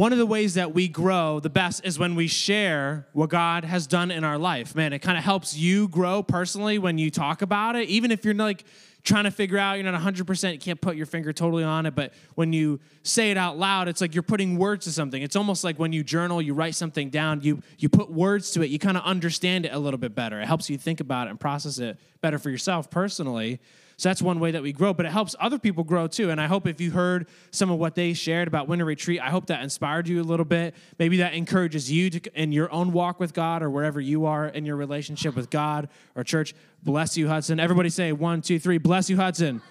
One 0.03 0.11
of 0.11 0.17
the 0.17 0.25
ways 0.25 0.55
that 0.55 0.73
we 0.73 0.89
grow 0.89 1.39
the 1.39 1.49
best 1.49 1.85
is 1.85 1.97
when 1.97 2.13
we 2.13 2.27
share 2.27 3.07
what 3.13 3.29
God 3.29 3.63
has 3.63 3.87
done 3.87 4.11
in 4.11 4.25
our 4.25 4.37
life. 4.37 4.75
Man, 4.75 4.91
it 4.91 4.99
kind 4.99 5.17
of 5.17 5.23
helps 5.23 5.55
you 5.55 5.87
grow 5.87 6.21
personally 6.21 6.77
when 6.77 6.97
you 6.97 7.09
talk 7.09 7.41
about 7.41 7.77
it, 7.77 7.87
even 7.87 8.11
if 8.11 8.25
you're 8.25 8.33
like 8.33 8.65
trying 9.05 9.23
to 9.23 9.31
figure 9.31 9.57
out, 9.57 9.75
you're 9.75 9.89
not 9.89 10.01
100%, 10.01 10.51
you 10.51 10.59
can't 10.59 10.81
put 10.81 10.97
your 10.97 11.05
finger 11.05 11.31
totally 11.31 11.63
on 11.63 11.85
it, 11.85 11.95
but 11.95 12.11
when 12.35 12.51
you 12.51 12.81
say 13.03 13.31
it 13.31 13.37
out 13.37 13.57
loud, 13.57 13.87
it's 13.87 14.01
like 14.01 14.13
you're 14.13 14.23
putting 14.23 14.57
words 14.57 14.83
to 14.87 14.91
something. 14.91 15.21
It's 15.21 15.37
almost 15.37 15.63
like 15.63 15.79
when 15.79 15.93
you 15.93 16.03
journal, 16.03 16.41
you 16.41 16.53
write 16.53 16.75
something 16.75 17.09
down, 17.09 17.41
you 17.41 17.61
you 17.77 17.87
put 17.87 18.11
words 18.11 18.51
to 18.51 18.61
it, 18.61 18.69
you 18.69 18.79
kind 18.79 18.97
of 18.97 19.05
understand 19.05 19.65
it 19.65 19.71
a 19.73 19.79
little 19.79 19.97
bit 19.97 20.13
better. 20.13 20.41
It 20.41 20.47
helps 20.47 20.69
you 20.69 20.77
think 20.77 20.99
about 20.99 21.27
it 21.27 21.29
and 21.29 21.39
process 21.39 21.79
it 21.79 21.97
better 22.19 22.39
for 22.39 22.49
yourself 22.49 22.91
personally. 22.91 23.61
So 23.97 24.09
that's 24.09 24.21
one 24.21 24.39
way 24.39 24.51
that 24.51 24.61
we 24.61 24.73
grow, 24.73 24.93
but 24.93 25.05
it 25.05 25.11
helps 25.11 25.35
other 25.39 25.59
people 25.59 25.83
grow 25.83 26.07
too. 26.07 26.29
And 26.29 26.41
I 26.41 26.47
hope 26.47 26.67
if 26.67 26.81
you 26.81 26.91
heard 26.91 27.27
some 27.51 27.69
of 27.69 27.77
what 27.77 27.95
they 27.95 28.13
shared 28.13 28.47
about 28.47 28.67
Winter 28.67 28.85
Retreat, 28.85 29.21
I 29.21 29.29
hope 29.29 29.47
that 29.47 29.61
inspired 29.63 30.07
you 30.07 30.21
a 30.21 30.23
little 30.23 30.45
bit. 30.45 30.75
Maybe 30.99 31.17
that 31.17 31.33
encourages 31.33 31.91
you 31.91 32.09
to, 32.09 32.41
in 32.41 32.51
your 32.51 32.71
own 32.71 32.91
walk 32.91 33.19
with 33.19 33.33
God 33.33 33.61
or 33.61 33.69
wherever 33.69 34.01
you 34.01 34.25
are 34.25 34.47
in 34.47 34.65
your 34.65 34.75
relationship 34.75 35.35
with 35.35 35.49
God 35.49 35.89
or 36.15 36.23
church. 36.23 36.55
Bless 36.83 37.15
you, 37.17 37.27
Hudson. 37.27 37.59
Everybody 37.59 37.89
say 37.89 38.11
one, 38.11 38.41
two, 38.41 38.59
three. 38.59 38.77
Bless 38.77 39.09
you, 39.09 39.15
Hudson. 39.15 39.61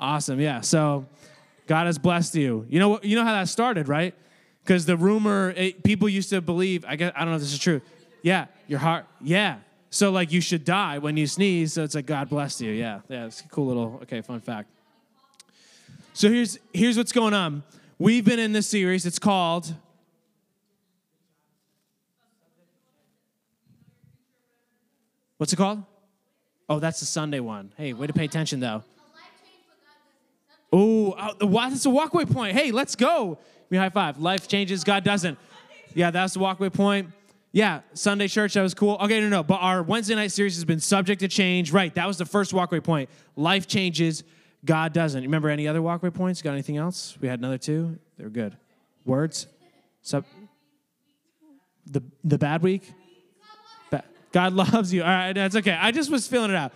Awesome. 0.00 0.40
Yeah. 0.40 0.60
So 0.60 1.06
God 1.66 1.86
has 1.86 1.98
blessed 1.98 2.34
you. 2.34 2.66
You 2.68 2.80
know? 2.80 3.00
You 3.02 3.16
know 3.16 3.24
how 3.24 3.32
that 3.32 3.48
started, 3.48 3.88
right? 3.88 4.14
Because 4.64 4.86
the 4.86 4.96
rumor, 4.96 5.50
it, 5.56 5.84
people 5.84 6.08
used 6.08 6.30
to 6.30 6.40
believe. 6.40 6.84
I 6.86 6.96
guess 6.96 7.12
I 7.14 7.20
don't 7.20 7.30
know 7.30 7.36
if 7.36 7.42
this 7.42 7.52
is 7.52 7.58
true. 7.58 7.82
Yeah, 8.22 8.46
your 8.66 8.78
heart. 8.78 9.04
Yeah. 9.20 9.58
So 9.94 10.10
like 10.10 10.32
you 10.32 10.40
should 10.40 10.64
die 10.64 10.98
when 10.98 11.16
you 11.16 11.28
sneeze. 11.28 11.74
So 11.74 11.84
it's 11.84 11.94
like 11.94 12.06
God 12.06 12.28
bless 12.28 12.60
you. 12.60 12.72
Yeah, 12.72 13.02
yeah. 13.08 13.26
It's 13.26 13.42
a 13.42 13.48
cool 13.48 13.66
little 13.66 14.00
okay 14.02 14.22
fun 14.22 14.40
fact. 14.40 14.68
So 16.14 16.28
here's 16.28 16.58
here's 16.72 16.96
what's 16.96 17.12
going 17.12 17.32
on. 17.32 17.62
We've 17.96 18.24
been 18.24 18.40
in 18.40 18.52
this 18.52 18.66
series. 18.66 19.06
It's 19.06 19.20
called. 19.20 19.72
What's 25.36 25.52
it 25.52 25.56
called? 25.56 25.84
Oh, 26.68 26.80
that's 26.80 26.98
the 26.98 27.06
Sunday 27.06 27.38
one. 27.38 27.72
Hey, 27.76 27.92
way 27.92 28.08
to 28.08 28.12
pay 28.12 28.24
attention 28.24 28.58
though. 28.58 28.82
Ooh, 30.74 31.14
oh, 31.16 31.34
that's 31.70 31.86
a 31.86 31.90
walkway 31.90 32.24
point. 32.24 32.56
Hey, 32.56 32.72
let's 32.72 32.96
go. 32.96 33.38
A 33.70 33.76
high 33.76 33.90
five. 33.90 34.18
Life 34.18 34.48
changes, 34.48 34.82
God 34.82 35.04
doesn't. 35.04 35.38
Yeah, 35.94 36.10
that's 36.10 36.34
the 36.34 36.40
walkway 36.40 36.70
point. 36.70 37.10
Yeah, 37.54 37.82
Sunday 37.92 38.26
church, 38.26 38.54
that 38.54 38.62
was 38.62 38.74
cool. 38.74 38.98
Okay, 39.00 39.20
no, 39.20 39.28
no, 39.28 39.44
but 39.44 39.58
our 39.60 39.80
Wednesday 39.80 40.16
night 40.16 40.32
series 40.32 40.56
has 40.56 40.64
been 40.64 40.80
subject 40.80 41.20
to 41.20 41.28
change. 41.28 41.70
Right, 41.70 41.94
that 41.94 42.04
was 42.04 42.18
the 42.18 42.26
first 42.26 42.52
walkway 42.52 42.80
point. 42.80 43.08
Life 43.36 43.68
changes, 43.68 44.24
God 44.64 44.92
doesn't. 44.92 45.22
Remember 45.22 45.48
any 45.48 45.68
other 45.68 45.80
walkway 45.80 46.10
points? 46.10 46.42
Got 46.42 46.54
anything 46.54 46.78
else? 46.78 47.16
We 47.20 47.28
had 47.28 47.38
another 47.38 47.56
two. 47.56 47.96
They 48.18 48.24
were 48.24 48.30
good. 48.30 48.56
Words? 49.04 49.46
Sub- 50.02 50.24
the, 51.86 52.02
the 52.24 52.38
bad 52.38 52.60
week? 52.60 52.92
Ba- 53.88 54.02
God 54.32 54.52
loves 54.52 54.92
you. 54.92 55.04
All 55.04 55.08
right, 55.08 55.32
that's 55.32 55.54
okay. 55.54 55.78
I 55.80 55.92
just 55.92 56.10
was 56.10 56.26
feeling 56.26 56.50
it 56.50 56.56
out. 56.56 56.72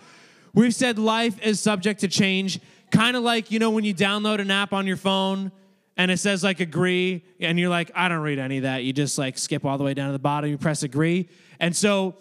We've 0.53 0.73
said 0.73 0.97
life 0.97 1.41
is 1.41 1.59
subject 1.59 1.99
to 1.99 2.07
change, 2.07 2.57
kind 2.89 3.17
of 3.17 3.23
like, 3.23 3.51
you 3.51 3.59
know, 3.59 3.71
when 3.71 3.83
you 3.83 3.93
download 3.93 4.39
an 4.39 4.49
app 4.49 4.71
on 4.71 4.87
your 4.87 4.95
phone 4.95 5.51
and 5.99 6.09
it 6.09 6.17
says 6.17 6.45
like 6.45 6.61
agree, 6.61 7.25
and 7.41 7.59
you're 7.59 7.69
like, 7.69 7.91
I 7.93 8.07
don't 8.07 8.21
read 8.21 8.39
any 8.39 8.55
of 8.55 8.63
that. 8.63 8.85
You 8.85 8.93
just 8.93 9.17
like 9.17 9.37
skip 9.37 9.65
all 9.65 9.77
the 9.77 9.83
way 9.83 9.93
down 9.93 10.07
to 10.07 10.13
the 10.13 10.17
bottom, 10.17 10.49
you 10.49 10.57
press 10.57 10.81
agree. 10.81 11.27
And 11.59 11.75
so, 11.75 12.15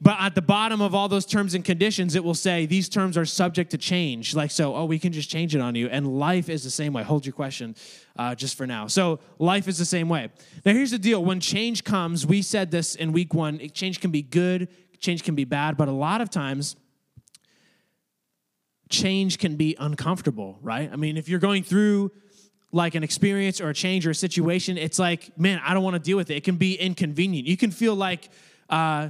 but 0.00 0.16
at 0.18 0.34
the 0.34 0.42
bottom 0.42 0.80
of 0.80 0.96
all 0.96 1.08
those 1.08 1.26
terms 1.26 1.54
and 1.54 1.64
conditions, 1.64 2.16
it 2.16 2.24
will 2.24 2.34
say 2.34 2.66
these 2.66 2.88
terms 2.88 3.16
are 3.16 3.24
subject 3.24 3.70
to 3.70 3.78
change. 3.78 4.34
Like, 4.34 4.50
so, 4.50 4.74
oh, 4.74 4.84
we 4.84 4.98
can 4.98 5.12
just 5.12 5.30
change 5.30 5.54
it 5.54 5.60
on 5.60 5.76
you. 5.76 5.88
And 5.88 6.18
life 6.18 6.48
is 6.48 6.64
the 6.64 6.70
same 6.70 6.92
way. 6.92 7.04
Hold 7.04 7.24
your 7.24 7.32
question 7.32 7.76
uh, 8.16 8.34
just 8.34 8.56
for 8.56 8.66
now. 8.66 8.88
So, 8.88 9.20
life 9.38 9.68
is 9.68 9.78
the 9.78 9.84
same 9.84 10.08
way. 10.08 10.30
Now, 10.66 10.72
here's 10.72 10.90
the 10.90 10.98
deal 10.98 11.24
when 11.24 11.38
change 11.38 11.84
comes, 11.84 12.26
we 12.26 12.42
said 12.42 12.72
this 12.72 12.96
in 12.96 13.12
week 13.12 13.32
one 13.32 13.60
change 13.68 14.00
can 14.00 14.10
be 14.10 14.22
good, 14.22 14.66
change 14.98 15.22
can 15.22 15.36
be 15.36 15.44
bad, 15.44 15.76
but 15.76 15.86
a 15.86 15.92
lot 15.92 16.20
of 16.20 16.30
times, 16.30 16.74
change 18.88 19.38
can 19.38 19.54
be 19.54 19.76
uncomfortable, 19.78 20.58
right? 20.62 20.90
I 20.92 20.96
mean, 20.96 21.16
if 21.16 21.28
you're 21.28 21.38
going 21.38 21.62
through 21.62 22.10
like 22.72 22.94
an 22.94 23.02
experience 23.02 23.60
or 23.60 23.70
a 23.70 23.74
change 23.74 24.06
or 24.06 24.10
a 24.10 24.14
situation, 24.14 24.78
it's 24.78 24.98
like, 24.98 25.36
man, 25.38 25.60
I 25.64 25.74
don't 25.74 25.82
want 25.82 25.94
to 25.94 26.00
deal 26.00 26.16
with 26.16 26.30
it. 26.30 26.36
It 26.36 26.44
can 26.44 26.56
be 26.56 26.74
inconvenient. 26.74 27.46
You 27.46 27.56
can 27.56 27.70
feel 27.70 27.94
like, 27.94 28.28
uh, 28.68 29.08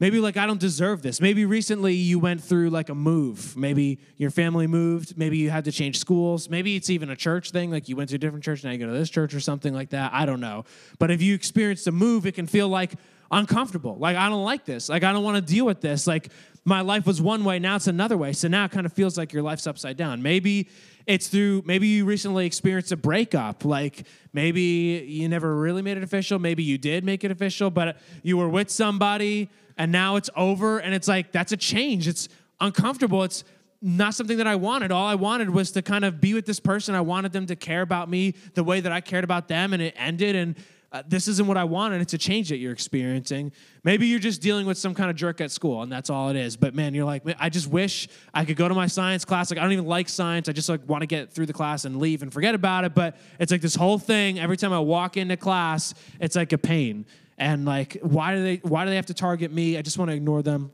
maybe 0.00 0.18
like 0.18 0.36
I 0.36 0.46
don't 0.46 0.60
deserve 0.60 1.02
this. 1.02 1.20
Maybe 1.20 1.44
recently 1.44 1.94
you 1.94 2.18
went 2.18 2.42
through 2.42 2.70
like 2.70 2.88
a 2.88 2.94
move. 2.94 3.56
Maybe 3.56 4.00
your 4.16 4.30
family 4.30 4.66
moved. 4.66 5.18
Maybe 5.18 5.36
you 5.36 5.50
had 5.50 5.64
to 5.66 5.72
change 5.72 5.98
schools. 5.98 6.48
Maybe 6.48 6.74
it's 6.74 6.90
even 6.90 7.10
a 7.10 7.16
church 7.16 7.50
thing. 7.50 7.70
Like 7.70 7.88
you 7.88 7.96
went 7.96 8.08
to 8.10 8.16
a 8.16 8.18
different 8.18 8.44
church, 8.44 8.64
now 8.64 8.70
you 8.70 8.78
go 8.78 8.86
to 8.86 8.92
this 8.92 9.10
church 9.10 9.34
or 9.34 9.40
something 9.40 9.74
like 9.74 9.90
that. 9.90 10.12
I 10.12 10.24
don't 10.24 10.40
know. 10.40 10.64
But 10.98 11.10
if 11.10 11.20
you 11.20 11.34
experienced 11.34 11.86
a 11.86 11.92
move, 11.92 12.26
it 12.26 12.32
can 12.32 12.46
feel 12.46 12.68
like 12.68 12.92
uncomfortable. 13.30 13.96
Like 13.98 14.16
I 14.16 14.28
don't 14.28 14.44
like 14.44 14.64
this. 14.64 14.88
Like 14.88 15.04
I 15.04 15.12
don't 15.12 15.22
want 15.22 15.36
to 15.36 15.52
deal 15.52 15.66
with 15.66 15.80
this. 15.80 16.06
Like 16.06 16.30
my 16.64 16.80
life 16.80 17.06
was 17.06 17.22
one 17.22 17.44
way, 17.44 17.58
now 17.58 17.76
it's 17.76 17.86
another 17.86 18.16
way. 18.16 18.32
So 18.32 18.48
now 18.48 18.64
it 18.64 18.70
kind 18.70 18.86
of 18.86 18.92
feels 18.92 19.16
like 19.16 19.32
your 19.32 19.42
life's 19.42 19.66
upside 19.66 19.96
down. 19.96 20.22
Maybe 20.22 20.68
it's 21.06 21.28
through, 21.28 21.62
maybe 21.66 21.88
you 21.88 22.04
recently 22.04 22.46
experienced 22.46 22.92
a 22.92 22.96
breakup. 22.96 23.64
Like 23.64 24.06
maybe 24.32 25.04
you 25.06 25.28
never 25.28 25.56
really 25.56 25.82
made 25.82 25.96
it 25.96 26.02
official. 26.02 26.38
Maybe 26.38 26.62
you 26.62 26.78
did 26.78 27.04
make 27.04 27.24
it 27.24 27.30
official, 27.30 27.70
but 27.70 27.96
you 28.22 28.36
were 28.36 28.48
with 28.48 28.70
somebody 28.70 29.50
and 29.76 29.90
now 29.90 30.16
it's 30.16 30.30
over. 30.36 30.78
And 30.78 30.94
it's 30.94 31.08
like, 31.08 31.32
that's 31.32 31.52
a 31.52 31.56
change. 31.56 32.06
It's 32.06 32.28
uncomfortable. 32.60 33.22
It's, 33.24 33.44
not 33.82 34.14
something 34.14 34.36
that 34.38 34.46
I 34.46 34.56
wanted. 34.56 34.92
All 34.92 35.06
I 35.06 35.14
wanted 35.14 35.50
was 35.50 35.70
to 35.72 35.82
kind 35.82 36.04
of 36.04 36.20
be 36.20 36.34
with 36.34 36.44
this 36.44 36.60
person. 36.60 36.94
I 36.94 37.00
wanted 37.00 37.32
them 37.32 37.46
to 37.46 37.56
care 37.56 37.80
about 37.80 38.10
me 38.10 38.34
the 38.54 38.62
way 38.62 38.80
that 38.80 38.92
I 38.92 39.00
cared 39.00 39.24
about 39.24 39.48
them, 39.48 39.72
and 39.72 39.82
it 39.82 39.94
ended. 39.96 40.36
And 40.36 40.54
uh, 40.92 41.04
this 41.06 41.28
isn't 41.28 41.46
what 41.46 41.56
I 41.56 41.62
wanted. 41.62 42.00
It's 42.00 42.14
a 42.14 42.18
change 42.18 42.48
that 42.48 42.56
you're 42.56 42.72
experiencing. 42.72 43.52
Maybe 43.84 44.08
you're 44.08 44.18
just 44.18 44.42
dealing 44.42 44.66
with 44.66 44.76
some 44.76 44.92
kind 44.92 45.08
of 45.08 45.14
jerk 45.14 45.40
at 45.40 45.52
school, 45.52 45.82
and 45.82 45.92
that's 45.92 46.10
all 46.10 46.30
it 46.30 46.36
is. 46.36 46.56
But 46.56 46.74
man, 46.74 46.94
you're 46.94 47.04
like, 47.04 47.22
I 47.38 47.48
just 47.48 47.68
wish 47.68 48.08
I 48.34 48.44
could 48.44 48.56
go 48.56 48.66
to 48.66 48.74
my 48.74 48.88
science 48.88 49.24
class. 49.24 49.52
Like, 49.52 49.60
I 49.60 49.62
don't 49.62 49.72
even 49.72 49.86
like 49.86 50.08
science. 50.08 50.48
I 50.48 50.52
just 50.52 50.68
like 50.68 50.88
want 50.88 51.02
to 51.02 51.06
get 51.06 51.32
through 51.32 51.46
the 51.46 51.52
class 51.52 51.84
and 51.84 52.00
leave 52.00 52.22
and 52.22 52.32
forget 52.32 52.56
about 52.56 52.84
it. 52.84 52.94
But 52.94 53.16
it's 53.38 53.52
like 53.52 53.60
this 53.60 53.76
whole 53.76 53.98
thing. 53.98 54.40
Every 54.40 54.56
time 54.56 54.72
I 54.72 54.80
walk 54.80 55.16
into 55.16 55.36
class, 55.36 55.94
it's 56.18 56.34
like 56.34 56.52
a 56.52 56.58
pain. 56.58 57.06
And 57.38 57.64
like, 57.64 57.98
why 58.02 58.34
do 58.34 58.42
they? 58.42 58.56
Why 58.56 58.84
do 58.84 58.90
they 58.90 58.96
have 58.96 59.06
to 59.06 59.14
target 59.14 59.52
me? 59.52 59.78
I 59.78 59.82
just 59.82 59.96
want 59.96 60.10
to 60.10 60.16
ignore 60.16 60.42
them. 60.42 60.72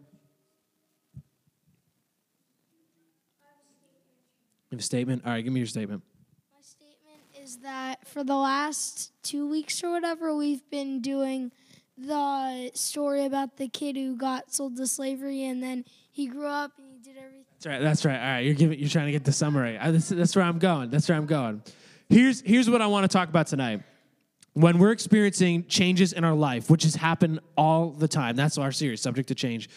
You 4.70 4.76
have 4.76 4.80
a 4.80 4.82
statement? 4.82 5.22
All 5.26 5.30
right, 5.30 5.44
give 5.44 5.52
me 5.52 5.60
your 5.60 5.66
statement. 5.66 6.02
Is 7.46 7.58
that 7.58 8.08
for 8.08 8.24
the 8.24 8.34
last 8.34 9.12
two 9.22 9.48
weeks 9.48 9.84
or 9.84 9.92
whatever, 9.92 10.34
we've 10.34 10.68
been 10.68 11.00
doing 11.00 11.52
the 11.96 12.72
story 12.74 13.24
about 13.24 13.56
the 13.56 13.68
kid 13.68 13.94
who 13.94 14.16
got 14.16 14.52
sold 14.52 14.76
to 14.78 14.86
slavery 14.88 15.44
and 15.44 15.62
then 15.62 15.84
he 16.10 16.26
grew 16.26 16.48
up 16.48 16.72
and 16.76 16.88
he 16.90 16.98
did 16.98 17.16
everything. 17.16 17.44
That's 17.52 17.66
right. 17.66 17.80
That's 17.80 18.04
right. 18.04 18.18
All 18.18 18.26
right, 18.32 18.40
you're 18.40 18.54
giving. 18.54 18.80
You're 18.80 18.88
trying 18.88 19.06
to 19.06 19.12
get 19.12 19.22
the 19.22 19.30
summary. 19.30 19.78
I, 19.78 19.92
this, 19.92 20.08
that's 20.08 20.34
where 20.34 20.44
I'm 20.44 20.58
going. 20.58 20.90
That's 20.90 21.08
where 21.08 21.16
I'm 21.16 21.26
going. 21.26 21.62
Here's 22.08 22.40
here's 22.40 22.68
what 22.68 22.82
I 22.82 22.88
want 22.88 23.08
to 23.08 23.16
talk 23.16 23.28
about 23.28 23.46
tonight. 23.46 23.80
When 24.54 24.80
we're 24.80 24.90
experiencing 24.90 25.66
changes 25.68 26.12
in 26.12 26.24
our 26.24 26.34
life, 26.34 26.68
which 26.68 26.82
has 26.82 26.96
happened 26.96 27.38
all 27.56 27.90
the 27.90 28.08
time, 28.08 28.34
that's 28.34 28.58
our 28.58 28.72
series, 28.72 29.00
subject 29.00 29.28
to 29.28 29.36
change. 29.36 29.70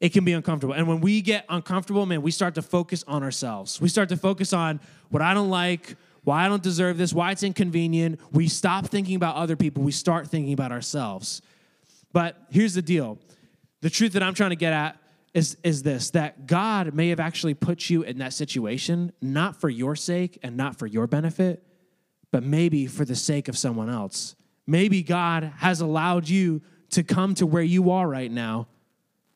It 0.00 0.10
can 0.10 0.24
be 0.24 0.34
uncomfortable, 0.34 0.74
and 0.74 0.86
when 0.86 1.00
we 1.00 1.20
get 1.20 1.46
uncomfortable, 1.48 2.06
man, 2.06 2.22
we 2.22 2.30
start 2.30 2.54
to 2.54 2.62
focus 2.62 3.02
on 3.08 3.24
ourselves. 3.24 3.80
We 3.80 3.88
start 3.88 4.08
to 4.10 4.16
focus 4.16 4.52
on 4.52 4.78
what 5.08 5.20
I 5.20 5.34
don't 5.34 5.50
like, 5.50 5.96
why 6.28 6.44
I 6.44 6.48
don't 6.48 6.62
deserve 6.62 6.98
this, 6.98 7.14
why 7.14 7.30
it's 7.30 7.42
inconvenient. 7.42 8.20
We 8.32 8.48
stop 8.48 8.88
thinking 8.88 9.16
about 9.16 9.36
other 9.36 9.56
people. 9.56 9.82
We 9.82 9.92
start 9.92 10.28
thinking 10.28 10.52
about 10.52 10.72
ourselves. 10.72 11.40
But 12.12 12.36
here's 12.50 12.74
the 12.74 12.82
deal: 12.82 13.18
the 13.80 13.88
truth 13.88 14.12
that 14.12 14.22
I'm 14.22 14.34
trying 14.34 14.50
to 14.50 14.56
get 14.56 14.74
at 14.74 14.98
is, 15.32 15.56
is 15.64 15.82
this 15.82 16.10
that 16.10 16.46
God 16.46 16.92
may 16.92 17.08
have 17.08 17.18
actually 17.18 17.54
put 17.54 17.88
you 17.88 18.02
in 18.02 18.18
that 18.18 18.34
situation, 18.34 19.10
not 19.22 19.58
for 19.58 19.70
your 19.70 19.96
sake 19.96 20.38
and 20.42 20.54
not 20.54 20.78
for 20.78 20.86
your 20.86 21.06
benefit, 21.06 21.66
but 22.30 22.42
maybe 22.42 22.86
for 22.86 23.06
the 23.06 23.16
sake 23.16 23.48
of 23.48 23.56
someone 23.56 23.88
else. 23.88 24.36
Maybe 24.66 25.02
God 25.02 25.50
has 25.56 25.80
allowed 25.80 26.28
you 26.28 26.60
to 26.90 27.02
come 27.02 27.36
to 27.36 27.46
where 27.46 27.62
you 27.62 27.90
are 27.90 28.06
right 28.06 28.30
now 28.30 28.68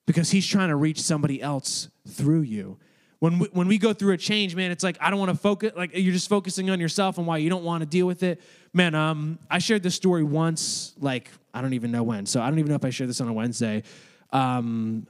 because 0.04 0.30
He's 0.30 0.46
trying 0.46 0.68
to 0.68 0.76
reach 0.76 1.00
somebody 1.00 1.40
else 1.40 1.88
through 2.06 2.42
you. 2.42 2.76
When 3.22 3.38
we, 3.38 3.46
when 3.52 3.68
we 3.68 3.78
go 3.78 3.92
through 3.92 4.14
a 4.14 4.16
change, 4.16 4.56
man, 4.56 4.72
it's 4.72 4.82
like 4.82 4.96
I 5.00 5.08
don't 5.08 5.20
want 5.20 5.30
to 5.30 5.36
focus. 5.36 5.70
Like 5.76 5.92
you're 5.94 6.12
just 6.12 6.28
focusing 6.28 6.70
on 6.70 6.80
yourself 6.80 7.18
and 7.18 7.26
why 7.26 7.36
you 7.36 7.50
don't 7.50 7.62
want 7.62 7.82
to 7.82 7.86
deal 7.86 8.04
with 8.04 8.24
it. 8.24 8.40
Man, 8.72 8.96
um, 8.96 9.38
I 9.48 9.60
shared 9.60 9.84
this 9.84 9.94
story 9.94 10.24
once. 10.24 10.92
Like 10.98 11.30
I 11.54 11.62
don't 11.62 11.74
even 11.74 11.92
know 11.92 12.02
when. 12.02 12.26
So 12.26 12.42
I 12.42 12.50
don't 12.50 12.58
even 12.58 12.70
know 12.70 12.74
if 12.74 12.84
I 12.84 12.90
shared 12.90 13.08
this 13.08 13.20
on 13.20 13.28
a 13.28 13.32
Wednesday. 13.32 13.84
Um, 14.32 15.06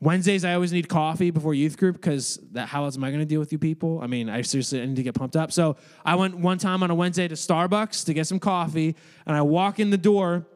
Wednesdays, 0.00 0.44
I 0.44 0.54
always 0.54 0.72
need 0.72 0.88
coffee 0.88 1.32
before 1.32 1.52
youth 1.52 1.76
group 1.76 1.96
because 1.96 2.38
that 2.52 2.68
how 2.68 2.84
else 2.84 2.96
am 2.96 3.02
I 3.02 3.08
going 3.08 3.22
to 3.22 3.26
deal 3.26 3.40
with 3.40 3.50
you 3.50 3.58
people? 3.58 3.98
I 4.00 4.06
mean, 4.06 4.30
I 4.30 4.42
seriously 4.42 4.80
I 4.80 4.86
need 4.86 4.94
to 4.94 5.02
get 5.02 5.16
pumped 5.16 5.34
up. 5.34 5.50
So 5.50 5.78
I 6.04 6.14
went 6.14 6.38
one 6.38 6.58
time 6.58 6.84
on 6.84 6.92
a 6.92 6.94
Wednesday 6.94 7.26
to 7.26 7.34
Starbucks 7.34 8.06
to 8.06 8.14
get 8.14 8.28
some 8.28 8.38
coffee, 8.38 8.94
and 9.26 9.36
I 9.36 9.42
walk 9.42 9.80
in 9.80 9.90
the 9.90 9.98
door, 9.98 10.46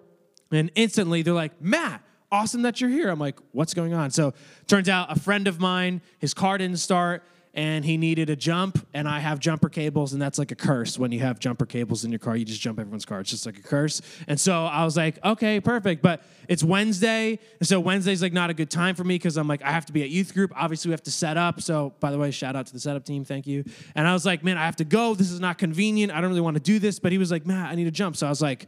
and 0.53 0.71
instantly 0.77 1.23
they're 1.23 1.35
like, 1.35 1.61
Matt, 1.61 2.01
awesome 2.33 2.63
that 2.63 2.81
you're 2.81 2.91
here. 2.91 3.11
I'm 3.11 3.21
like, 3.21 3.39
what's 3.53 3.75
going 3.75 3.95
on? 3.95 4.11
So 4.11 4.33
turns 4.67 4.89
out 4.89 5.13
a 5.15 5.21
friend 5.21 5.47
of 5.47 5.61
mine, 5.61 6.01
his 6.19 6.35
car 6.35 6.59
didn't 6.59 6.79
start 6.79 7.23
and 7.55 7.85
he 7.85 7.97
needed 7.99 8.31
a 8.31 8.37
jump 8.37 8.87
and 8.95 9.07
i 9.07 9.19
have 9.19 9.39
jumper 9.39 9.69
cables 9.69 10.15
and 10.15 10.23
that's 10.23 10.39
like 10.39 10.51
a 10.51 10.55
curse. 10.55 10.99
When 10.99 11.13
you 11.13 11.21
have 11.21 11.39
jumper 11.39 11.67
cables 11.67 12.05
in 12.05 12.11
your 12.11 12.19
car 12.19 12.35
you 12.35 12.45
just 12.45 12.61
jump 12.61 12.79
everyone's 12.79 13.05
car. 13.05 13.21
It's 13.21 13.31
just 13.31 13.45
like 13.45 13.59
a 13.59 13.63
curse. 13.63 14.01
And 14.27 14.41
so 14.41 14.65
i 14.65 14.85
was 14.85 14.97
like 14.97 15.23
okay 15.25 15.61
perfect. 15.61 16.03
But 16.03 16.23
it's 16.49 16.65
wednesday 16.65 17.39
and 17.61 17.69
so 17.69 17.79
wednesday's 17.79 18.23
like 18.23 18.33
not 18.33 18.51
a 18.51 18.55
good 18.55 18.71
time 18.71 18.95
for 18.95 19.05
me 19.05 19.17
because 19.17 19.37
i'm 19.37 19.49
like 19.49 19.63
i 19.63 19.71
have 19.71 19.87
to 19.87 19.93
be 19.93 20.03
at 20.03 20.11
youth 20.11 20.33
group. 20.33 20.53
Obviously 20.57 20.89
we 20.89 20.93
have 20.93 21.03
to 21.03 21.11
set 21.11 21.37
up. 21.37 21.61
So 21.61 21.93
by 22.01 22.11
the 22.11 22.19
way 22.19 22.31
shout 22.31 22.57
out 22.57 22.67
to 22.67 22.73
the 22.73 22.81
setup 22.81 23.05
team. 23.05 23.25
Thank 23.25 23.47
you. 23.47 23.65
And 23.95 24.09
i 24.09 24.13
was 24.13 24.25
like 24.25 24.43
man 24.43 24.57
i 24.57 24.65
have 24.65 24.77
to 24.77 24.85
go. 24.85 25.15
This 25.15 25.31
is 25.31 25.41
not 25.41 25.59
convenient. 25.59 26.11
I 26.11 26.21
don't 26.21 26.31
really 26.31 26.41
want 26.41 26.57
to 26.57 26.63
do 26.63 26.79
this. 26.79 26.99
But 26.99 27.13
he 27.13 27.19
was 27.19 27.31
like 27.31 27.45
man 27.45 27.67
i 27.67 27.75
need 27.75 27.87
a 27.87 27.91
jump. 27.93 28.17
So 28.17 28.27
i 28.27 28.31
was 28.31 28.41
like 28.41 28.67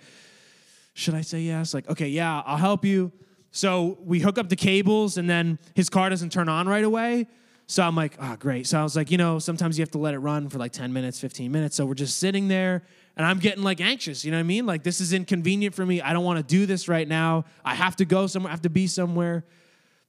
should 0.93 1.15
i 1.15 1.23
say 1.23 1.41
yes? 1.41 1.73
Like 1.73 1.89
okay 1.89 2.09
yeah 2.09 2.43
i'll 2.45 2.59
help 2.59 2.85
you 2.85 3.13
so 3.55 3.97
we 4.05 4.21
hook 4.21 4.37
up 4.37 4.49
the 4.49 4.57
cables 4.57 5.17
and 5.17 5.31
then 5.31 5.59
his 5.75 5.89
car 5.89 6.11
doesn't 6.11 6.31
turn 6.31 6.49
on 6.49 6.69
right 6.69 6.85
away 6.85 7.27
so 7.67 7.83
I'm 7.83 7.97
like, 7.97 8.17
oh, 8.21 8.37
great. 8.37 8.67
So 8.67 8.79
I 8.79 8.83
was 8.83 8.95
like, 8.95 9.11
you 9.11 9.17
know, 9.17 9.39
sometimes 9.39 9.79
you 9.79 9.83
have 9.83 9.91
to 9.93 9.99
let 9.99 10.13
it 10.13 10.19
run 10.19 10.49
for 10.49 10.59
like 10.59 10.73
10 10.73 10.93
minutes, 10.93 11.19
15 11.19 11.51
minutes. 11.51 11.77
So 11.77 11.87
we're 11.87 11.95
just 11.95 12.19
sitting 12.19 12.49
there 12.49 12.83
and 13.17 13.27
I'm 13.27 13.39
getting 13.39 13.63
like 13.63 13.81
anxious. 13.81 14.25
You 14.25 14.33
know 14.33 14.37
what 14.37 14.41
I 14.41 14.45
mean? 14.45 14.67
Like, 14.67 14.83
this 14.83 15.01
is 15.01 15.13
inconvenient 15.13 15.75
for 15.75 15.87
me. 15.87 16.03
I 16.03 16.13
don't 16.13 16.25
want 16.25 16.39
to 16.39 16.43
do 16.43 16.67
this 16.67 16.89
right 16.89 17.09
now. 17.09 17.45
I 17.65 17.75
have 17.75 17.97
to 17.97 18.05
go 18.05 18.27
somewhere, 18.27 18.51
I 18.51 18.53
have 18.53 18.63
to 18.63 18.71
be 18.71 18.87
somewhere. 18.87 19.45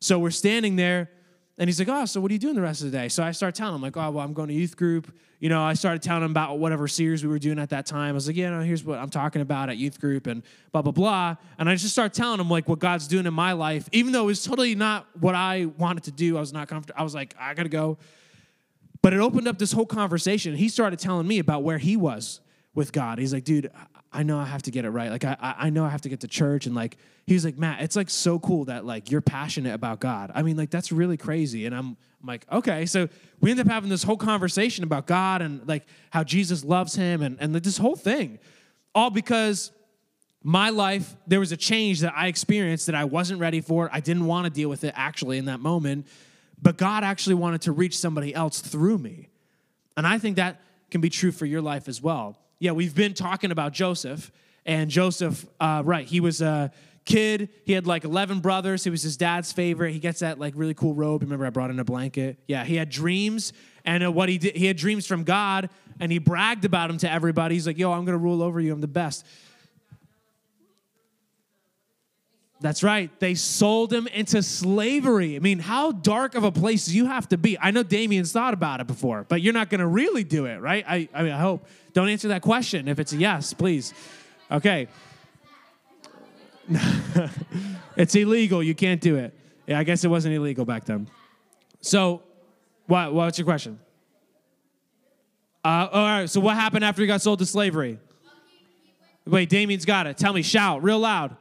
So 0.01 0.19
we're 0.19 0.31
standing 0.31 0.75
there 0.75 1.09
and 1.57 1.69
he's 1.69 1.79
like, 1.79 1.87
oh, 1.87 2.03
so 2.05 2.19
what 2.19 2.31
are 2.31 2.33
you 2.33 2.39
doing 2.39 2.55
the 2.55 2.61
rest 2.61 2.81
of 2.81 2.91
the 2.91 2.97
day? 2.97 3.07
So 3.07 3.23
I 3.23 3.31
start 3.31 3.55
telling 3.55 3.75
him, 3.75 3.81
like, 3.81 3.95
oh, 3.95 4.11
well, 4.11 4.25
I'm 4.25 4.33
going 4.33 4.49
to 4.49 4.53
youth 4.53 4.75
group. 4.75 5.15
You 5.39 5.47
know, 5.47 5.61
I 5.63 5.73
started 5.73 6.01
telling 6.01 6.23
him 6.23 6.31
about 6.31 6.59
whatever 6.59 6.85
series 6.87 7.23
we 7.23 7.29
were 7.29 7.39
doing 7.39 7.59
at 7.59 7.69
that 7.69 7.85
time. 7.85 8.09
I 8.09 8.11
was 8.11 8.27
like, 8.27 8.35
yeah, 8.35 8.61
here's 8.61 8.83
what 8.83 8.99
I'm 8.99 9.09
talking 9.09 9.41
about 9.41 9.69
at 9.69 9.77
youth 9.77 10.01
group 10.01 10.27
and 10.27 10.43
blah, 10.73 10.81
blah, 10.81 10.91
blah. 10.91 11.35
And 11.57 11.69
I 11.69 11.75
just 11.75 11.93
start 11.93 12.13
telling 12.13 12.41
him, 12.41 12.49
like, 12.49 12.67
what 12.67 12.79
God's 12.79 13.07
doing 13.07 13.25
in 13.25 13.33
my 13.33 13.53
life, 13.53 13.87
even 13.93 14.11
though 14.11 14.23
it 14.23 14.27
was 14.27 14.43
totally 14.43 14.75
not 14.75 15.07
what 15.19 15.33
I 15.33 15.67
wanted 15.77 16.03
to 16.05 16.11
do. 16.11 16.35
I 16.35 16.41
was 16.41 16.51
not 16.51 16.67
comfortable. 16.67 16.99
I 16.99 17.03
was 17.03 17.15
like, 17.15 17.33
I 17.39 17.53
got 17.53 17.63
to 17.63 17.69
go. 17.69 17.97
But 19.01 19.13
it 19.13 19.19
opened 19.19 19.47
up 19.47 19.57
this 19.57 19.71
whole 19.71 19.85
conversation. 19.85 20.55
He 20.55 20.67
started 20.67 20.99
telling 20.99 21.27
me 21.27 21.39
about 21.39 21.63
where 21.63 21.77
he 21.77 21.95
was 21.95 22.41
with 22.73 22.91
God. 22.91 23.19
He's 23.19 23.33
like, 23.33 23.45
dude, 23.45 23.71
I 24.15 24.23
know 24.23 24.39
I 24.39 24.45
have 24.45 24.61
to 24.63 24.71
get 24.71 24.85
it 24.85 24.89
right. 24.89 25.11
Like 25.11 25.25
I, 25.25 25.37
I 25.41 25.69
know 25.69 25.83
I 25.83 25.89
have 25.89 26.01
to 26.01 26.09
get 26.09 26.21
to 26.21 26.27
church. 26.27 26.65
And 26.65 26.73
like, 26.73 26.97
he's 27.27 27.43
like, 27.43 27.57
Matt, 27.57 27.81
it's 27.81 27.95
like 27.95 28.09
so 28.09 28.39
cool 28.39 28.65
that 28.65 28.85
like 28.85 29.11
you're 29.11 29.21
passionate 29.21 29.73
about 29.73 29.99
God. 29.99 30.31
I 30.33 30.41
mean, 30.41 30.55
like 30.55 30.69
that's 30.69 30.91
really 30.91 31.17
crazy. 31.17 31.65
And 31.65 31.75
I'm, 31.75 31.97
I'm 32.21 32.27
like, 32.27 32.45
okay. 32.51 32.85
So 32.85 33.09
we 33.41 33.51
end 33.51 33.59
up 33.59 33.67
having 33.67 33.89
this 33.89 34.03
whole 34.03 34.17
conversation 34.17 34.85
about 34.85 35.05
God 35.05 35.41
and 35.41 35.67
like 35.67 35.85
how 36.11 36.23
Jesus 36.23 36.63
loves 36.63 36.95
him 36.95 37.21
and, 37.21 37.37
and 37.41 37.53
this 37.53 37.77
whole 37.77 37.97
thing. 37.97 38.39
All 38.93 39.09
because 39.09 39.71
my 40.41 40.69
life, 40.69 41.15
there 41.27 41.41
was 41.41 41.51
a 41.51 41.57
change 41.57 41.99
that 41.99 42.13
I 42.15 42.27
experienced 42.27 42.85
that 42.85 42.95
I 42.95 43.03
wasn't 43.03 43.41
ready 43.41 43.59
for. 43.59 43.89
I 43.91 43.99
didn't 43.99 44.25
want 44.25 44.45
to 44.45 44.49
deal 44.49 44.69
with 44.69 44.85
it 44.85 44.93
actually 44.95 45.39
in 45.39 45.45
that 45.45 45.59
moment. 45.59 46.07
But 46.61 46.77
God 46.77 47.03
actually 47.03 47.35
wanted 47.35 47.63
to 47.63 47.73
reach 47.73 47.97
somebody 47.97 48.33
else 48.33 48.61
through 48.61 48.97
me. 48.97 49.27
And 49.97 50.07
I 50.07 50.19
think 50.19 50.37
that 50.37 50.61
can 50.89 51.01
be 51.01 51.09
true 51.09 51.33
for 51.33 51.45
your 51.45 51.61
life 51.61 51.89
as 51.89 52.01
well 52.01 52.37
yeah, 52.59 52.71
we've 52.71 52.95
been 52.95 53.13
talking 53.13 53.51
about 53.51 53.73
Joseph, 53.73 54.31
and 54.65 54.89
Joseph, 54.89 55.45
uh, 55.59 55.83
right, 55.85 56.07
he 56.07 56.19
was 56.19 56.41
a 56.41 56.71
kid. 57.05 57.49
He 57.65 57.73
had 57.73 57.85
like 57.85 58.03
11 58.03 58.39
brothers. 58.39 58.83
He 58.83 58.89
was 58.89 59.03
his 59.03 59.15
dad's 59.15 59.51
favorite. 59.51 59.91
He 59.93 59.99
gets 59.99 60.19
that 60.19 60.39
like 60.39 60.53
really 60.55 60.73
cool 60.73 60.93
robe. 60.93 61.21
Remember, 61.21 61.45
I 61.45 61.51
brought 61.51 61.69
in 61.69 61.79
a 61.79 61.83
blanket. 61.83 62.39
Yeah, 62.47 62.63
he 62.63 62.75
had 62.75 62.89
dreams, 62.89 63.53
and 63.85 64.03
uh, 64.03 64.11
what 64.11 64.29
he 64.29 64.37
did, 64.37 64.55
he 64.55 64.65
had 64.65 64.77
dreams 64.77 65.05
from 65.05 65.23
God, 65.23 65.69
and 65.99 66.11
he 66.11 66.17
bragged 66.17 66.65
about 66.65 66.87
them 66.87 66.97
to 66.99 67.11
everybody. 67.11 67.55
He's 67.55 67.67
like, 67.67 67.77
yo, 67.77 67.91
I'm 67.91 68.05
gonna 68.05 68.17
rule 68.17 68.41
over 68.41 68.59
you. 68.59 68.73
I'm 68.73 68.81
the 68.81 68.87
best. 68.87 69.25
That's 72.65 72.81
right. 72.81 73.11
They 73.19 73.35
sold 73.35 73.93
him 73.93 74.07
into 74.07 74.41
slavery. 74.41 75.35
I 75.35 75.39
mean, 75.39 75.59
how 75.59 75.91
dark 75.91 76.33
of 76.33 76.43
a 76.43 76.51
place 76.51 76.87
do 76.87 76.95
you 76.95 77.05
have 77.05 77.29
to 77.29 77.37
be? 77.37 77.59
I 77.59 77.69
know 77.69 77.83
Damien's 77.83 78.31
thought 78.31 78.55
about 78.55 78.81
it 78.81 78.87
before, 78.87 79.23
but 79.29 79.43
you're 79.43 79.53
not 79.53 79.69
going 79.69 79.81
to 79.81 79.87
really 79.87 80.23
do 80.23 80.45
it, 80.45 80.59
right? 80.59 80.83
I, 80.87 81.07
I 81.13 81.21
mean, 81.21 81.31
I 81.31 81.39
hope. 81.39 81.67
Don't 81.93 82.09
answer 82.09 82.29
that 82.29 82.41
question. 82.41 82.87
If 82.87 82.97
it's 82.97 83.13
a 83.13 83.17
yes, 83.17 83.53
please. 83.53 83.93
Okay. 84.49 84.87
it's 87.95 88.15
illegal. 88.15 88.63
You 88.63 88.73
can't 88.73 88.99
do 88.99 89.17
it. 89.17 89.35
Yeah, 89.67 89.77
I 89.77 89.83
guess 89.83 90.03
it 90.03 90.07
wasn't 90.07 90.33
illegal 90.33 90.65
back 90.65 90.85
then. 90.85 91.07
So, 91.81 92.23
what, 92.87 93.13
what's 93.13 93.37
your 93.37 93.45
question? 93.45 93.77
Uh, 95.63 95.87
all 95.91 96.03
right. 96.03 96.27
So, 96.27 96.39
what 96.39 96.55
happened 96.55 96.83
after 96.83 97.03
he 97.03 97.07
got 97.07 97.21
sold 97.21 97.37
to 97.37 97.45
slavery? 97.45 97.99
Wait, 99.27 99.49
Damien's 99.49 99.85
got 99.85 100.07
it. 100.07 100.17
Tell 100.17 100.33
me, 100.33 100.41
shout 100.41 100.81
real 100.81 100.97
loud. 100.97 101.37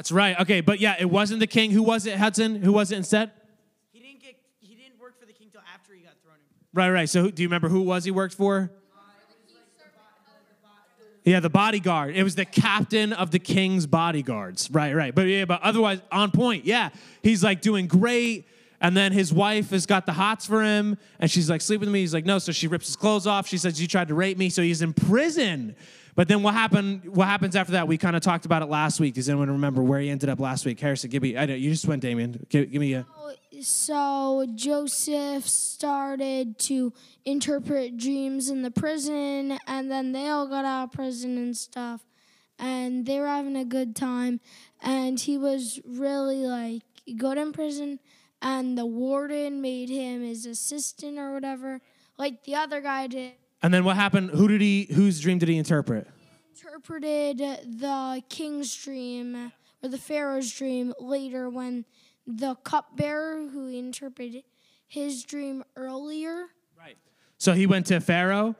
That's 0.00 0.10
right. 0.10 0.40
Okay, 0.40 0.62
but 0.62 0.80
yeah, 0.80 0.96
it 0.98 1.10
wasn't 1.10 1.40
the 1.40 1.46
king. 1.46 1.72
Who 1.72 1.82
was 1.82 2.06
it, 2.06 2.16
Hudson? 2.16 2.62
Who 2.62 2.72
was 2.72 2.90
it 2.90 2.96
instead? 2.96 3.32
He 3.92 4.00
didn't 4.00 4.22
get. 4.22 4.34
He 4.58 4.74
didn't 4.74 4.98
work 4.98 5.20
for 5.20 5.26
the 5.26 5.34
king 5.34 5.48
till 5.52 5.60
after 5.74 5.92
he 5.92 6.00
got 6.00 6.14
thrown 6.24 6.36
in. 6.36 6.40
Right, 6.72 6.88
right. 6.88 7.06
So, 7.06 7.20
who, 7.20 7.30
do 7.30 7.42
you 7.42 7.48
remember 7.48 7.68
who 7.68 7.82
was 7.82 8.06
he 8.06 8.10
worked 8.10 8.32
for? 8.32 8.72
Uh, 8.96 9.00
yeah, 11.22 11.40
the 11.40 11.50
bodyguard. 11.50 12.16
It 12.16 12.22
was 12.22 12.34
the 12.34 12.46
captain 12.46 13.12
of 13.12 13.30
the 13.30 13.38
king's 13.38 13.86
bodyguards. 13.86 14.70
Right, 14.70 14.94
right. 14.94 15.14
But 15.14 15.26
yeah, 15.26 15.44
but 15.44 15.60
otherwise 15.60 16.00
on 16.10 16.30
point. 16.30 16.64
Yeah, 16.64 16.88
he's 17.22 17.44
like 17.44 17.60
doing 17.60 17.86
great. 17.86 18.46
And 18.80 18.96
then 18.96 19.12
his 19.12 19.34
wife 19.34 19.68
has 19.68 19.84
got 19.84 20.06
the 20.06 20.14
hots 20.14 20.46
for 20.46 20.64
him, 20.64 20.96
and 21.18 21.30
she's 21.30 21.50
like, 21.50 21.60
sleep 21.60 21.80
with 21.80 21.90
me. 21.90 22.00
He's 22.00 22.14
like, 22.14 22.24
no. 22.24 22.38
So 22.38 22.52
she 22.52 22.68
rips 22.68 22.86
his 22.86 22.96
clothes 22.96 23.26
off. 23.26 23.46
She 23.46 23.58
says, 23.58 23.78
you 23.78 23.86
tried 23.86 24.08
to 24.08 24.14
rape 24.14 24.38
me. 24.38 24.48
So 24.48 24.62
he's 24.62 24.80
in 24.80 24.94
prison. 24.94 25.76
But 26.14 26.28
then 26.28 26.42
what 26.42 26.54
happened? 26.54 27.04
What 27.06 27.28
happens 27.28 27.56
after 27.56 27.72
that? 27.72 27.88
We 27.88 27.98
kind 27.98 28.16
of 28.16 28.22
talked 28.22 28.44
about 28.44 28.62
it 28.62 28.66
last 28.68 29.00
week. 29.00 29.14
Does 29.14 29.28
anyone 29.28 29.50
remember 29.50 29.82
where 29.82 30.00
he 30.00 30.10
ended 30.10 30.28
up 30.28 30.40
last 30.40 30.66
week? 30.66 30.80
Harrison, 30.80 31.10
give 31.10 31.22
me. 31.22 31.36
I 31.36 31.46
know 31.46 31.54
you 31.54 31.70
just 31.70 31.86
went, 31.86 32.02
Damien. 32.02 32.46
Give, 32.48 32.70
give 32.70 32.80
me 32.80 32.94
a. 32.94 33.06
So 33.62 34.46
Joseph 34.54 35.46
started 35.46 36.58
to 36.60 36.92
interpret 37.24 37.96
dreams 37.98 38.48
in 38.48 38.62
the 38.62 38.70
prison, 38.70 39.58
and 39.66 39.90
then 39.90 40.12
they 40.12 40.28
all 40.28 40.46
got 40.46 40.64
out 40.64 40.84
of 40.84 40.92
prison 40.92 41.36
and 41.36 41.56
stuff, 41.56 42.00
and 42.58 43.04
they 43.04 43.18
were 43.18 43.26
having 43.26 43.56
a 43.56 43.64
good 43.64 43.94
time. 43.94 44.40
And 44.80 45.20
he 45.20 45.36
was 45.36 45.80
really 45.84 46.46
like 46.46 46.82
good 47.16 47.36
in 47.36 47.52
prison, 47.52 48.00
and 48.40 48.78
the 48.78 48.86
warden 48.86 49.60
made 49.60 49.90
him 49.90 50.22
his 50.22 50.46
assistant 50.46 51.18
or 51.18 51.34
whatever, 51.34 51.80
like 52.16 52.44
the 52.44 52.54
other 52.54 52.80
guy 52.80 53.06
did. 53.06 53.32
And 53.62 53.72
then 53.72 53.84
what 53.84 53.96
happened? 53.96 54.30
Who 54.30 54.48
did 54.48 54.60
he? 54.60 54.88
Whose 54.92 55.20
dream 55.20 55.38
did 55.38 55.48
he 55.48 55.56
interpret? 55.56 56.06
He 56.52 56.66
interpreted 56.66 57.38
the 57.38 58.22
king's 58.28 58.74
dream 58.74 59.52
or 59.82 59.88
the 59.88 59.98
pharaoh's 59.98 60.52
dream 60.52 60.92
later 60.98 61.48
when 61.48 61.84
the 62.26 62.54
cupbearer 62.64 63.48
who 63.48 63.68
interpreted 63.68 64.44
his 64.86 65.24
dream 65.24 65.64
earlier 65.76 66.46
Right. 66.80 66.96
So 67.38 67.52
he 67.52 67.66
went 67.66 67.86
to 67.86 68.00
Pharaoh. 68.00 68.56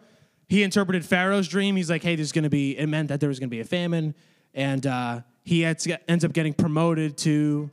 He 0.48 0.62
interpreted 0.62 1.04
Pharaoh's 1.04 1.48
dream. 1.48 1.76
He's 1.76 1.88
like, 1.88 2.02
hey, 2.02 2.16
there's 2.16 2.32
going 2.32 2.44
to 2.44 2.50
be, 2.50 2.76
it 2.76 2.86
meant 2.86 3.08
that 3.08 3.20
there 3.20 3.28
was 3.28 3.38
going 3.38 3.48
to 3.48 3.54
be 3.54 3.60
a 3.60 3.64
famine. 3.64 4.14
And 4.52 4.86
uh, 4.86 5.20
he 5.42 5.60
had 5.62 5.78
to 5.80 5.88
get, 5.88 6.02
ends 6.08 6.24
up 6.24 6.32
getting 6.32 6.52
promoted 6.52 7.16
to 7.18 7.70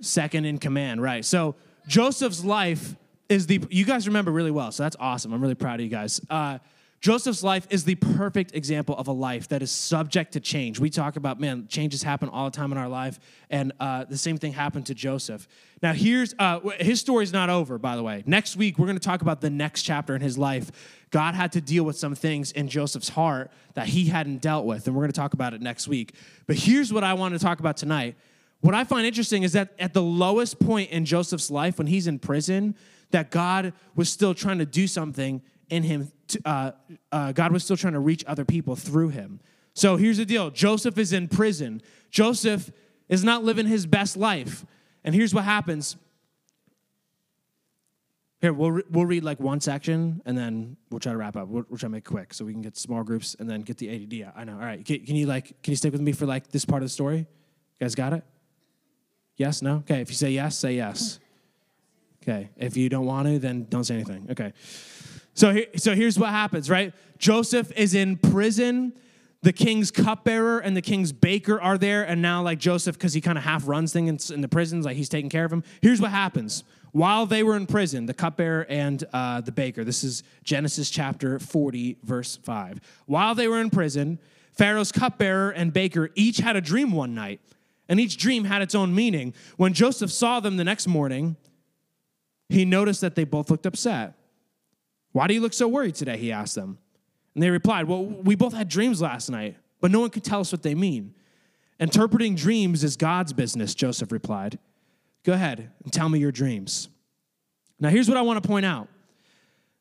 second 0.00 0.46
in 0.46 0.58
command, 0.58 1.02
right? 1.02 1.24
So 1.24 1.54
Joseph's 1.86 2.44
life 2.44 2.96
is 3.28 3.46
the, 3.46 3.62
you 3.70 3.84
guys 3.84 4.06
remember 4.06 4.30
really 4.30 4.50
well. 4.50 4.72
So 4.72 4.82
that's 4.82 4.96
awesome. 5.00 5.32
I'm 5.32 5.40
really 5.40 5.54
proud 5.54 5.80
of 5.80 5.84
you 5.84 5.90
guys. 5.90 6.20
Uh, 6.28 6.58
Joseph's 7.04 7.42
life 7.42 7.66
is 7.68 7.84
the 7.84 7.96
perfect 7.96 8.54
example 8.54 8.96
of 8.96 9.08
a 9.08 9.12
life 9.12 9.48
that 9.48 9.62
is 9.62 9.70
subject 9.70 10.32
to 10.32 10.40
change. 10.40 10.80
We 10.80 10.88
talk 10.88 11.16
about, 11.16 11.38
man, 11.38 11.66
changes 11.68 12.02
happen 12.02 12.30
all 12.30 12.46
the 12.46 12.56
time 12.56 12.72
in 12.72 12.78
our 12.78 12.88
life, 12.88 13.20
and 13.50 13.72
uh, 13.78 14.04
the 14.04 14.16
same 14.16 14.38
thing 14.38 14.54
happened 14.54 14.86
to 14.86 14.94
Joseph. 14.94 15.46
Now, 15.82 15.92
here's 15.92 16.34
uh, 16.38 16.60
his 16.80 17.00
story's 17.00 17.30
not 17.30 17.50
over, 17.50 17.76
by 17.76 17.96
the 17.96 18.02
way. 18.02 18.22
Next 18.24 18.56
week, 18.56 18.78
we're 18.78 18.86
going 18.86 18.98
to 18.98 19.04
talk 19.04 19.20
about 19.20 19.42
the 19.42 19.50
next 19.50 19.82
chapter 19.82 20.14
in 20.16 20.22
his 20.22 20.38
life. 20.38 20.70
God 21.10 21.34
had 21.34 21.52
to 21.52 21.60
deal 21.60 21.84
with 21.84 21.98
some 21.98 22.14
things 22.14 22.52
in 22.52 22.68
Joseph's 22.68 23.10
heart 23.10 23.50
that 23.74 23.88
he 23.88 24.06
hadn't 24.06 24.40
dealt 24.40 24.64
with, 24.64 24.86
and 24.86 24.96
we're 24.96 25.02
going 25.02 25.12
to 25.12 25.20
talk 25.20 25.34
about 25.34 25.52
it 25.52 25.60
next 25.60 25.86
week. 25.86 26.14
But 26.46 26.56
here's 26.56 26.90
what 26.90 27.04
I 27.04 27.12
want 27.12 27.34
to 27.34 27.38
talk 27.38 27.60
about 27.60 27.76
tonight. 27.76 28.16
What 28.62 28.74
I 28.74 28.84
find 28.84 29.06
interesting 29.06 29.42
is 29.42 29.52
that 29.52 29.74
at 29.78 29.92
the 29.92 30.00
lowest 30.00 30.58
point 30.58 30.90
in 30.90 31.04
Joseph's 31.04 31.50
life, 31.50 31.76
when 31.76 31.86
he's 31.86 32.06
in 32.06 32.18
prison, 32.18 32.76
that 33.14 33.30
God 33.30 33.72
was 33.94 34.10
still 34.10 34.34
trying 34.34 34.58
to 34.58 34.66
do 34.66 34.88
something 34.88 35.40
in 35.70 35.84
him. 35.84 36.10
To, 36.28 36.40
uh, 36.44 36.70
uh, 37.12 37.30
God 37.30 37.52
was 37.52 37.62
still 37.62 37.76
trying 37.76 37.92
to 37.92 38.00
reach 38.00 38.24
other 38.26 38.44
people 38.44 38.74
through 38.74 39.10
him. 39.10 39.38
So 39.72 39.96
here's 39.96 40.16
the 40.16 40.24
deal 40.24 40.50
Joseph 40.50 40.98
is 40.98 41.12
in 41.12 41.28
prison. 41.28 41.80
Joseph 42.10 42.72
is 43.08 43.22
not 43.22 43.44
living 43.44 43.66
his 43.66 43.86
best 43.86 44.16
life. 44.16 44.66
And 45.04 45.14
here's 45.14 45.32
what 45.32 45.44
happens. 45.44 45.96
Here, 48.40 48.52
we'll, 48.52 48.72
re- 48.72 48.82
we'll 48.90 49.06
read 49.06 49.22
like 49.22 49.38
one 49.38 49.60
section 49.60 50.20
and 50.26 50.36
then 50.36 50.76
we'll 50.90 50.98
try 50.98 51.12
to 51.12 51.18
wrap 51.18 51.36
up. 51.36 51.46
We'll, 51.46 51.64
we'll 51.68 51.78
try 51.78 51.86
to 51.86 51.92
make 51.92 52.04
it 52.04 52.10
quick 52.10 52.34
so 52.34 52.44
we 52.44 52.52
can 52.52 52.62
get 52.62 52.76
small 52.76 53.04
groups 53.04 53.36
and 53.38 53.48
then 53.48 53.60
get 53.60 53.76
the 53.78 53.90
ADD. 53.90 54.32
I 54.34 54.42
know. 54.42 54.54
All 54.54 54.58
right. 54.58 54.84
Can, 54.84 55.06
can 55.06 55.14
you 55.14 55.26
like, 55.26 55.62
can 55.62 55.70
you 55.70 55.76
stick 55.76 55.92
with 55.92 56.00
me 56.00 56.10
for 56.10 56.26
like 56.26 56.48
this 56.48 56.64
part 56.64 56.82
of 56.82 56.86
the 56.86 56.92
story? 56.92 57.18
You 57.18 57.26
guys 57.80 57.94
got 57.94 58.12
it? 58.12 58.24
Yes? 59.36 59.62
No? 59.62 59.76
Okay. 59.76 60.00
If 60.00 60.08
you 60.08 60.16
say 60.16 60.30
yes, 60.30 60.58
say 60.58 60.74
yes. 60.74 61.20
Okay. 62.26 62.48
If 62.56 62.76
you 62.76 62.88
don't 62.88 63.04
want 63.04 63.28
to, 63.28 63.38
then 63.38 63.66
don't 63.68 63.84
say 63.84 63.94
anything. 63.94 64.28
Okay. 64.30 64.52
So, 65.34 65.56
so 65.76 65.94
here's 65.94 66.18
what 66.18 66.30
happens, 66.30 66.70
right? 66.70 66.94
Joseph 67.18 67.70
is 67.76 67.94
in 67.94 68.16
prison. 68.16 68.94
The 69.42 69.52
king's 69.52 69.90
cupbearer 69.90 70.60
and 70.60 70.74
the 70.74 70.80
king's 70.80 71.12
baker 71.12 71.60
are 71.60 71.76
there, 71.76 72.02
and 72.02 72.22
now 72.22 72.42
like 72.42 72.58
Joseph, 72.58 72.96
because 72.96 73.12
he 73.12 73.20
kind 73.20 73.36
of 73.36 73.44
half 73.44 73.68
runs 73.68 73.92
things 73.92 74.30
in, 74.30 74.36
in 74.36 74.40
the 74.40 74.48
prisons, 74.48 74.86
like 74.86 74.96
he's 74.96 75.10
taking 75.10 75.28
care 75.28 75.44
of 75.44 75.52
him. 75.52 75.62
Here's 75.82 76.00
what 76.00 76.12
happens: 76.12 76.64
while 76.92 77.26
they 77.26 77.42
were 77.42 77.56
in 77.56 77.66
prison, 77.66 78.06
the 78.06 78.14
cupbearer 78.14 78.64
and 78.70 79.04
uh, 79.12 79.42
the 79.42 79.52
baker. 79.52 79.84
This 79.84 80.02
is 80.02 80.22
Genesis 80.44 80.88
chapter 80.88 81.38
40, 81.38 81.98
verse 82.02 82.36
five. 82.36 82.80
While 83.04 83.34
they 83.34 83.46
were 83.46 83.60
in 83.60 83.68
prison, 83.68 84.18
Pharaoh's 84.52 84.92
cupbearer 84.92 85.50
and 85.50 85.74
baker 85.74 86.10
each 86.14 86.38
had 86.38 86.56
a 86.56 86.62
dream 86.62 86.92
one 86.92 87.14
night, 87.14 87.42
and 87.86 88.00
each 88.00 88.16
dream 88.16 88.44
had 88.44 88.62
its 88.62 88.74
own 88.74 88.94
meaning. 88.94 89.34
When 89.58 89.74
Joseph 89.74 90.10
saw 90.10 90.40
them 90.40 90.56
the 90.56 90.64
next 90.64 90.86
morning, 90.86 91.36
he 92.48 92.64
noticed 92.64 93.00
that 93.00 93.14
they 93.14 93.24
both 93.24 93.50
looked 93.50 93.66
upset. 93.66 94.14
Why 95.12 95.26
do 95.26 95.34
you 95.34 95.40
look 95.40 95.52
so 95.52 95.68
worried 95.68 95.94
today? 95.94 96.16
He 96.16 96.32
asked 96.32 96.54
them. 96.54 96.78
And 97.34 97.42
they 97.42 97.50
replied, 97.50 97.88
Well, 97.88 98.04
we 98.04 98.34
both 98.34 98.52
had 98.52 98.68
dreams 98.68 99.00
last 99.00 99.30
night, 99.30 99.56
but 99.80 99.90
no 99.90 100.00
one 100.00 100.10
could 100.10 100.24
tell 100.24 100.40
us 100.40 100.52
what 100.52 100.62
they 100.62 100.74
mean. 100.74 101.14
Interpreting 101.80 102.34
dreams 102.34 102.84
is 102.84 102.96
God's 102.96 103.32
business, 103.32 103.74
Joseph 103.74 104.12
replied. 104.12 104.58
Go 105.24 105.32
ahead 105.32 105.70
and 105.82 105.92
tell 105.92 106.08
me 106.08 106.18
your 106.18 106.32
dreams. 106.32 106.88
Now, 107.80 107.88
here's 107.88 108.08
what 108.08 108.16
I 108.16 108.22
want 108.22 108.42
to 108.42 108.48
point 108.48 108.66
out 108.66 108.88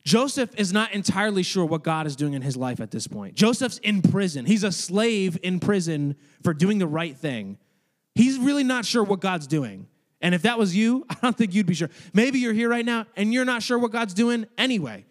Joseph 0.03 0.49
is 0.57 0.73
not 0.73 0.93
entirely 0.93 1.43
sure 1.43 1.65
what 1.65 1.83
God 1.83 2.07
is 2.07 2.15
doing 2.15 2.33
in 2.33 2.41
his 2.41 2.57
life 2.57 2.81
at 2.81 2.91
this 2.91 3.07
point. 3.07 3.35
Joseph's 3.35 3.77
in 3.79 4.01
prison, 4.01 4.45
he's 4.45 4.63
a 4.63 4.71
slave 4.71 5.37
in 5.43 5.59
prison 5.59 6.15
for 6.43 6.53
doing 6.53 6.77
the 6.77 6.87
right 6.87 7.15
thing. 7.15 7.57
He's 8.15 8.37
really 8.37 8.63
not 8.63 8.85
sure 8.85 9.03
what 9.03 9.21
God's 9.21 9.47
doing. 9.47 9.87
And 10.23 10.33
if 10.33 10.41
that 10.43 10.57
was 10.57 10.75
you, 10.75 11.05
I 11.09 11.15
don't 11.21 11.37
think 11.37 11.53
you'd 11.53 11.67
be 11.67 11.75
sure. 11.75 11.91
Maybe 12.13 12.39
you're 12.39 12.53
here 12.53 12.69
right 12.69 12.85
now 12.85 13.05
and 13.15 13.31
you're 13.31 13.45
not 13.45 13.61
sure 13.61 13.77
what 13.77 13.91
God's 13.91 14.15
doing 14.15 14.47
anyway. 14.57 15.05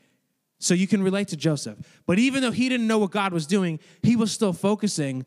So 0.59 0.75
you 0.75 0.87
can 0.87 1.03
relate 1.03 1.29
to 1.29 1.37
Joseph. 1.37 1.79
But 2.07 2.18
even 2.18 2.42
though 2.42 2.51
he 2.51 2.68
didn't 2.68 2.87
know 2.87 2.98
what 2.98 3.11
God 3.11 3.33
was 3.33 3.46
doing, 3.46 3.79
he 4.03 4.16
was 4.16 4.33
still 4.33 4.53
focusing 4.53 5.27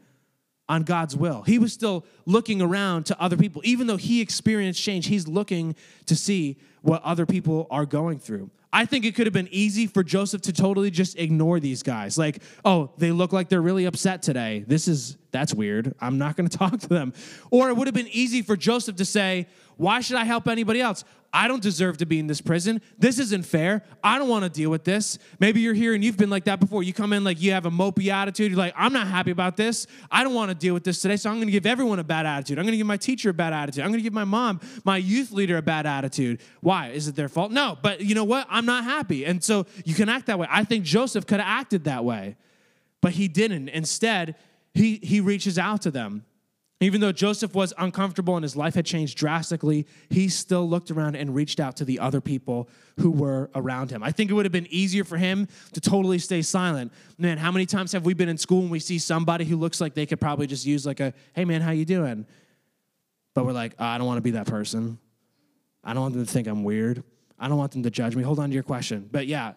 on 0.67 0.83
God's 0.83 1.15
will. 1.15 1.43
He 1.43 1.59
was 1.59 1.73
still 1.73 2.05
looking 2.25 2.61
around 2.61 3.05
to 3.07 3.21
other 3.21 3.37
people. 3.37 3.61
Even 3.65 3.85
though 3.85 3.97
he 3.97 4.21
experienced 4.21 4.81
change, 4.81 5.07
he's 5.07 5.27
looking 5.27 5.75
to 6.07 6.15
see 6.15 6.57
what 6.81 7.03
other 7.03 7.25
people 7.25 7.67
are 7.69 7.85
going 7.85 8.17
through. 8.17 8.49
I 8.75 8.85
think 8.85 9.05
it 9.05 9.15
could 9.15 9.25
have 9.25 9.33
been 9.33 9.47
easy 9.51 9.87
for 9.87 10.03
Joseph 10.03 10.41
to 10.43 10.53
totally 10.53 10.91
just 10.91 11.17
ignore 11.17 11.61
these 11.61 11.81
guys. 11.81 12.17
Like, 12.17 12.41
oh, 12.65 12.91
they 12.97 13.11
look 13.11 13.31
like 13.31 13.47
they're 13.47 13.61
really 13.61 13.85
upset 13.85 14.21
today. 14.21 14.65
This 14.67 14.89
is, 14.89 15.15
that's 15.31 15.53
weird. 15.53 15.95
I'm 16.01 16.17
not 16.17 16.35
going 16.35 16.49
to 16.49 16.57
talk 16.57 16.79
to 16.79 16.89
them. 16.89 17.13
Or 17.51 17.69
it 17.69 17.77
would 17.77 17.87
have 17.87 17.93
been 17.93 18.09
easy 18.09 18.41
for 18.41 18.57
Joseph 18.57 18.97
to 18.97 19.05
say, 19.05 19.47
why 19.77 20.01
should 20.01 20.17
I 20.17 20.23
help 20.23 20.47
anybody 20.47 20.81
else? 20.81 21.03
I 21.35 21.49
don't 21.49 21.61
deserve 21.61 21.97
to 21.97 22.05
be 22.05 22.17
in 22.17 22.27
this 22.27 22.39
prison. 22.39 22.81
This 22.97 23.19
isn't 23.19 23.45
fair. 23.45 23.83
I 24.01 24.17
don't 24.17 24.29
want 24.29 24.45
to 24.45 24.49
deal 24.49 24.69
with 24.69 24.85
this. 24.85 25.19
Maybe 25.37 25.59
you're 25.59 25.73
here 25.73 25.93
and 25.93 26.01
you've 26.01 26.15
been 26.15 26.29
like 26.29 26.45
that 26.45 26.61
before. 26.61 26.81
You 26.81 26.93
come 26.93 27.11
in 27.11 27.25
like 27.25 27.41
you 27.41 27.51
have 27.51 27.65
a 27.65 27.69
mopey 27.69 28.07
attitude. 28.07 28.51
You're 28.51 28.57
like, 28.57 28.73
I'm 28.77 28.93
not 28.93 29.07
happy 29.07 29.31
about 29.31 29.57
this. 29.57 29.85
I 30.09 30.23
don't 30.23 30.33
want 30.33 30.49
to 30.51 30.55
deal 30.55 30.73
with 30.73 30.85
this 30.85 31.01
today. 31.01 31.17
So 31.17 31.29
I'm 31.29 31.35
going 31.35 31.47
to 31.47 31.51
give 31.51 31.65
everyone 31.65 31.99
a 31.99 32.05
bad 32.05 32.25
attitude. 32.25 32.57
I'm 32.57 32.63
going 32.63 32.71
to 32.71 32.77
give 32.77 32.87
my 32.87 32.95
teacher 32.95 33.31
a 33.31 33.33
bad 33.33 33.51
attitude. 33.51 33.83
I'm 33.83 33.89
going 33.89 33.99
to 33.99 34.03
give 34.03 34.13
my 34.13 34.23
mom, 34.23 34.61
my 34.85 34.95
youth 34.95 35.33
leader, 35.33 35.57
a 35.57 35.61
bad 35.61 35.85
attitude. 35.85 36.39
Why? 36.61 36.91
Is 36.91 37.09
it 37.09 37.17
their 37.17 37.27
fault? 37.27 37.51
No. 37.51 37.77
But 37.81 37.99
you 37.99 38.15
know 38.15 38.23
what? 38.23 38.47
I'm 38.49 38.65
not 38.65 38.85
happy. 38.85 39.25
And 39.25 39.43
so 39.43 39.65
you 39.83 39.93
can 39.93 40.07
act 40.07 40.27
that 40.27 40.39
way. 40.39 40.47
I 40.49 40.63
think 40.63 40.85
Joseph 40.85 41.27
could 41.27 41.41
have 41.41 41.49
acted 41.49 41.83
that 41.83 42.05
way, 42.05 42.37
but 43.01 43.11
he 43.11 43.27
didn't. 43.27 43.67
Instead, 43.67 44.35
he, 44.73 45.01
he 45.03 45.19
reaches 45.19 45.59
out 45.59 45.81
to 45.81 45.91
them. 45.91 46.23
Even 46.85 47.01
though 47.01 47.11
Joseph 47.11 47.55
was 47.55 47.73
uncomfortable 47.79 48.35
and 48.35 48.43
his 48.43 48.55
life 48.55 48.75
had 48.75 48.85
changed 48.85 49.17
drastically, 49.17 49.87
he 50.11 50.29
still 50.29 50.69
looked 50.69 50.91
around 50.91 51.15
and 51.15 51.33
reached 51.33 51.59
out 51.59 51.75
to 51.77 51.83
the 51.83 51.97
other 51.97 52.21
people 52.21 52.69
who 52.99 53.09
were 53.09 53.49
around 53.55 53.89
him. 53.89 54.03
I 54.03 54.11
think 54.11 54.29
it 54.29 54.35
would 54.35 54.45
have 54.45 54.51
been 54.51 54.67
easier 54.69 55.03
for 55.03 55.17
him 55.17 55.47
to 55.73 55.81
totally 55.81 56.19
stay 56.19 56.43
silent. 56.43 56.93
Man, 57.17 57.39
how 57.39 57.51
many 57.51 57.65
times 57.65 57.91
have 57.93 58.05
we 58.05 58.13
been 58.13 58.29
in 58.29 58.37
school 58.37 58.61
and 58.61 58.69
we 58.69 58.77
see 58.77 58.99
somebody 58.99 59.45
who 59.45 59.55
looks 59.55 59.81
like 59.81 59.95
they 59.95 60.05
could 60.05 60.21
probably 60.21 60.45
just 60.45 60.63
use 60.63 60.85
like 60.85 60.99
a, 60.99 61.11
"Hey 61.33 61.43
man, 61.43 61.61
how 61.61 61.71
you 61.71 61.85
doing?" 61.85 62.27
But 63.33 63.47
we're 63.47 63.53
like, 63.53 63.73
oh, 63.79 63.83
"I 63.83 63.97
don't 63.97 64.05
want 64.05 64.19
to 64.19 64.21
be 64.21 64.31
that 64.31 64.45
person. 64.45 64.99
I 65.83 65.93
don't 65.93 66.03
want 66.03 66.13
them 66.13 66.23
to 66.23 66.31
think 66.31 66.47
I'm 66.47 66.63
weird. 66.63 67.03
I 67.39 67.47
don't 67.47 67.57
want 67.57 67.71
them 67.71 67.81
to 67.81 67.89
judge 67.89 68.15
me." 68.15 68.21
Hold 68.21 68.37
on 68.37 68.49
to 68.49 68.53
your 68.53 68.61
question. 68.61 69.09
But 69.11 69.25
yeah, 69.25 69.53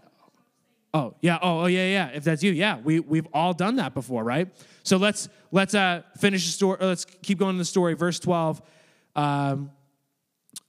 Oh, 0.95 1.15
yeah. 1.21 1.39
Oh, 1.43 1.61
oh, 1.61 1.67
yeah, 1.67 1.87
yeah. 1.87 2.09
If 2.15 2.25
that's 2.25 2.43
you, 2.43 2.53
yeah. 2.53 2.79
We 2.83 3.01
we've 3.01 3.27
all 3.35 3.53
done 3.53 3.77
that 3.77 3.93
before, 3.93 4.25
right? 4.25 4.49
So 4.89 4.97
let's 4.97 5.29
let's 5.53 5.75
uh 5.75 6.03
finish 6.19 6.47
the 6.47 6.53
story. 6.53 6.79
Let's 6.81 7.05
keep 7.05 7.39
going 7.39 7.51
in 7.51 7.59
the 7.59 7.65
story. 7.65 7.95
Verse 7.95 8.19
12. 8.19 8.63
Um 9.15 9.71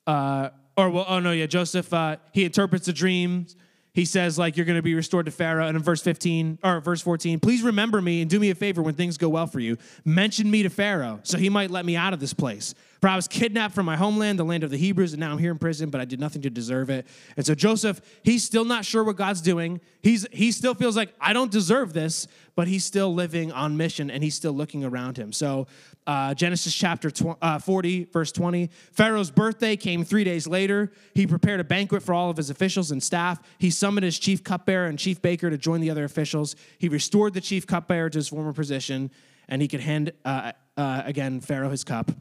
uh 0.05 0.49
or 0.75 0.89
well, 0.89 1.05
oh 1.07 1.19
no, 1.19 1.31
yeah, 1.31 1.45
Joseph 1.45 1.93
uh 1.93 2.17
he 2.33 2.43
interprets 2.43 2.85
the 2.85 2.93
dreams. 2.93 3.55
He 3.91 4.05
says, 4.05 4.37
like, 4.37 4.55
you're 4.55 4.65
gonna 4.65 4.81
be 4.81 4.93
restored 4.93 5.25
to 5.25 5.31
Pharaoh. 5.31 5.67
And 5.67 5.75
in 5.75 5.81
verse 5.81 6.01
15, 6.01 6.59
or 6.63 6.79
verse 6.79 7.01
14, 7.01 7.39
please 7.39 7.63
remember 7.63 8.01
me 8.01 8.21
and 8.21 8.29
do 8.29 8.39
me 8.39 8.49
a 8.49 8.55
favor 8.55 8.81
when 8.81 8.93
things 8.93 9.17
go 9.17 9.29
well 9.29 9.47
for 9.47 9.59
you. 9.59 9.77
Mention 10.05 10.51
me 10.51 10.63
to 10.63 10.69
Pharaoh, 10.69 11.21
so 11.23 11.37
he 11.37 11.49
might 11.49 11.71
let 11.71 11.85
me 11.85 11.95
out 11.95 12.13
of 12.13 12.19
this 12.19 12.33
place. 12.33 12.75
For 13.01 13.07
I 13.07 13.15
was 13.15 13.27
kidnapped 13.27 13.73
from 13.73 13.85
my 13.85 13.95
homeland, 13.95 14.37
the 14.37 14.43
land 14.43 14.63
of 14.63 14.71
the 14.71 14.77
Hebrews, 14.77 15.13
and 15.13 15.21
now 15.21 15.31
I'm 15.31 15.37
here 15.37 15.51
in 15.51 15.57
prison, 15.57 15.89
but 15.89 16.01
I 16.01 16.05
did 16.05 16.19
nothing 16.19 16.41
to 16.41 16.49
deserve 16.49 16.89
it. 16.89 17.07
And 17.37 17.45
so 17.45 17.55
Joseph, 17.55 18.01
he's 18.23 18.43
still 18.43 18.65
not 18.65 18.83
sure 18.83 19.05
what 19.05 19.15
God's 19.15 19.41
doing. 19.41 19.79
He's 20.01 20.27
he 20.31 20.51
still 20.51 20.73
feels 20.73 20.97
like 20.97 21.13
I 21.21 21.31
don't 21.31 21.49
deserve 21.49 21.93
this, 21.93 22.27
but 22.55 22.67
he's 22.67 22.83
still 22.83 23.13
living 23.13 23.53
on 23.53 23.77
mission 23.77 24.11
and 24.11 24.21
he's 24.21 24.35
still 24.35 24.51
looking 24.51 24.83
around 24.83 25.15
him. 25.15 25.31
So 25.31 25.67
uh, 26.07 26.33
Genesis 26.33 26.73
chapter 26.73 27.09
tw- 27.09 27.37
uh, 27.41 27.59
40, 27.59 28.05
verse 28.05 28.33
20. 28.33 28.69
Pharaoh's 28.91 29.31
birthday 29.31 29.77
came 29.77 30.03
three 30.03 30.25
days 30.25 30.45
later. 30.45 30.91
He 31.13 31.25
prepared 31.25 31.61
a 31.61 31.63
banquet 31.63 32.03
for 32.03 32.13
all 32.13 32.29
of 32.29 32.35
his 32.35 32.49
officials 32.49 32.91
and 32.91 33.01
staff. 33.01 33.39
He 33.59 33.69
summoned 33.69 34.03
his 34.03 34.19
chief 34.19 34.43
cupbearer 34.43 34.87
and 34.87 34.99
chief 34.99 35.21
baker 35.21 35.49
to 35.49 35.57
join 35.57 35.79
the 35.79 35.89
other 35.89 36.03
officials. 36.03 36.57
He 36.77 36.89
restored 36.89 37.33
the 37.33 37.41
chief 37.41 37.65
cupbearer 37.65 38.09
to 38.09 38.17
his 38.17 38.27
former 38.27 38.51
position, 38.51 39.11
and 39.47 39.61
he 39.61 39.69
could 39.69 39.81
hand 39.81 40.11
uh, 40.25 40.51
uh, 40.75 41.03
again 41.05 41.39
Pharaoh 41.39 41.69
his 41.69 41.85
cup. 41.85 42.11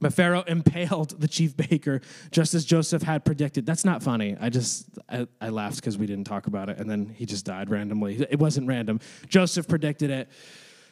But 0.00 0.12
Pharaoh 0.14 0.42
impaled 0.46 1.20
the 1.20 1.28
chief 1.28 1.56
baker 1.56 2.00
just 2.30 2.54
as 2.54 2.64
Joseph 2.64 3.02
had 3.02 3.24
predicted. 3.24 3.66
That's 3.66 3.84
not 3.84 4.02
funny. 4.02 4.36
I 4.40 4.48
just 4.48 4.86
I, 5.08 5.26
I 5.40 5.48
laughed 5.50 5.76
because 5.76 5.98
we 5.98 6.06
didn't 6.06 6.24
talk 6.26 6.46
about 6.46 6.68
it, 6.68 6.78
and 6.78 6.88
then 6.88 7.14
he 7.16 7.26
just 7.26 7.44
died 7.44 7.70
randomly. 7.70 8.26
It 8.30 8.38
wasn't 8.38 8.66
random. 8.68 9.00
Joseph 9.28 9.68
predicted 9.68 10.10
it. 10.10 10.28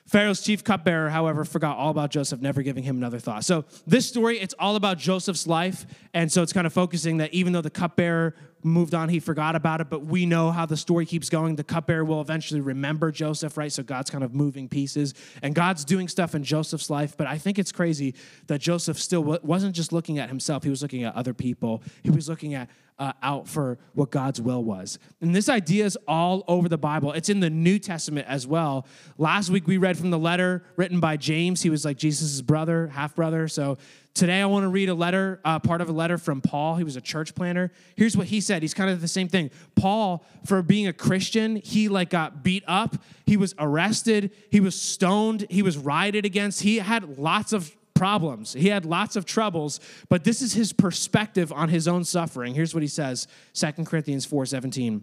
Pharaoh's 0.06 0.40
chief 0.40 0.62
cupbearer, 0.62 1.10
however, 1.10 1.44
forgot 1.44 1.76
all 1.76 1.90
about 1.90 2.10
Joseph, 2.10 2.40
never 2.40 2.62
giving 2.62 2.84
him 2.84 2.96
another 2.96 3.18
thought. 3.18 3.44
So 3.44 3.64
this 3.88 4.08
story, 4.08 4.38
it's 4.38 4.54
all 4.58 4.76
about 4.76 4.98
Joseph's 4.98 5.48
life, 5.48 5.84
and 6.14 6.30
so 6.30 6.42
it's 6.42 6.52
kind 6.52 6.66
of 6.66 6.72
focusing 6.72 7.16
that 7.16 7.34
even 7.34 7.52
though 7.52 7.60
the 7.60 7.70
cupbearer 7.70 8.34
moved 8.66 8.94
on, 8.94 9.08
he 9.08 9.20
forgot 9.20 9.56
about 9.56 9.80
it, 9.80 9.88
but 9.88 10.04
we 10.04 10.26
know 10.26 10.50
how 10.50 10.66
the 10.66 10.76
story 10.76 11.06
keeps 11.06 11.28
going. 11.28 11.56
The 11.56 11.64
cupbearer 11.64 12.04
will 12.04 12.20
eventually 12.20 12.60
remember 12.60 13.10
Joseph, 13.10 13.56
right? 13.56 13.72
So 13.72 13.82
God's 13.82 14.10
kind 14.10 14.24
of 14.24 14.34
moving 14.34 14.68
pieces 14.68 15.14
and 15.42 15.54
God's 15.54 15.84
doing 15.84 16.08
stuff 16.08 16.34
in 16.34 16.44
Joseph's 16.44 16.90
life. 16.90 17.16
But 17.16 17.26
I 17.26 17.38
think 17.38 17.58
it's 17.58 17.72
crazy 17.72 18.14
that 18.48 18.60
Joseph 18.60 18.98
still 18.98 19.24
wa- 19.24 19.38
wasn't 19.42 19.74
just 19.74 19.92
looking 19.92 20.18
at 20.18 20.28
himself, 20.28 20.64
he 20.64 20.70
was 20.70 20.82
looking 20.82 21.04
at 21.04 21.14
other 21.14 21.32
people, 21.32 21.82
he 22.02 22.10
was 22.10 22.28
looking 22.28 22.54
at 22.54 22.68
uh, 22.98 23.12
out 23.22 23.46
for 23.46 23.78
what 23.94 24.10
God's 24.10 24.40
will 24.40 24.64
was. 24.64 24.98
And 25.20 25.34
this 25.34 25.48
idea 25.48 25.84
is 25.84 25.98
all 26.08 26.44
over 26.48 26.68
the 26.68 26.78
Bible. 26.78 27.12
It's 27.12 27.28
in 27.28 27.40
the 27.40 27.50
New 27.50 27.78
Testament 27.78 28.26
as 28.28 28.46
well. 28.46 28.86
Last 29.18 29.50
week 29.50 29.66
we 29.66 29.76
read 29.76 29.98
from 29.98 30.10
the 30.10 30.18
letter 30.18 30.64
written 30.76 31.00
by 31.00 31.16
James. 31.16 31.62
He 31.62 31.70
was 31.70 31.84
like 31.84 31.98
Jesus' 31.98 32.40
brother, 32.40 32.88
half 32.88 33.14
brother. 33.14 33.48
So 33.48 33.76
today 34.14 34.40
I 34.40 34.46
want 34.46 34.64
to 34.64 34.68
read 34.68 34.88
a 34.88 34.94
letter, 34.94 35.40
uh, 35.44 35.58
part 35.58 35.82
of 35.82 35.90
a 35.90 35.92
letter 35.92 36.16
from 36.16 36.40
Paul. 36.40 36.76
He 36.76 36.84
was 36.84 36.96
a 36.96 37.02
church 37.02 37.34
planner. 37.34 37.70
Here's 37.96 38.16
what 38.16 38.28
he 38.28 38.40
said. 38.40 38.62
He's 38.62 38.74
kind 38.74 38.88
of 38.88 39.02
the 39.02 39.08
same 39.08 39.28
thing. 39.28 39.50
Paul, 39.74 40.24
for 40.46 40.62
being 40.62 40.86
a 40.86 40.92
Christian, 40.92 41.56
he 41.56 41.88
like 41.88 42.08
got 42.08 42.42
beat 42.42 42.64
up. 42.66 42.96
He 43.26 43.36
was 43.36 43.54
arrested. 43.58 44.30
He 44.50 44.60
was 44.60 44.80
stoned. 44.80 45.46
He 45.50 45.60
was 45.60 45.76
rioted 45.76 46.24
against. 46.24 46.62
He 46.62 46.78
had 46.78 47.18
lots 47.18 47.52
of 47.52 47.76
problems. 47.96 48.52
He 48.52 48.68
had 48.68 48.84
lots 48.84 49.16
of 49.16 49.24
troubles, 49.24 49.80
but 50.08 50.22
this 50.22 50.42
is 50.42 50.52
his 50.52 50.72
perspective 50.72 51.52
on 51.52 51.68
his 51.68 51.88
own 51.88 52.04
suffering. 52.04 52.54
Here's 52.54 52.74
what 52.74 52.82
he 52.82 52.88
says, 52.88 53.26
2 53.54 53.84
Corinthians 53.84 54.26
4:17. 54.26 55.02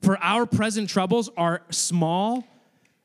For 0.00 0.16
our 0.22 0.46
present 0.46 0.88
troubles 0.88 1.28
are 1.36 1.62
small 1.70 2.46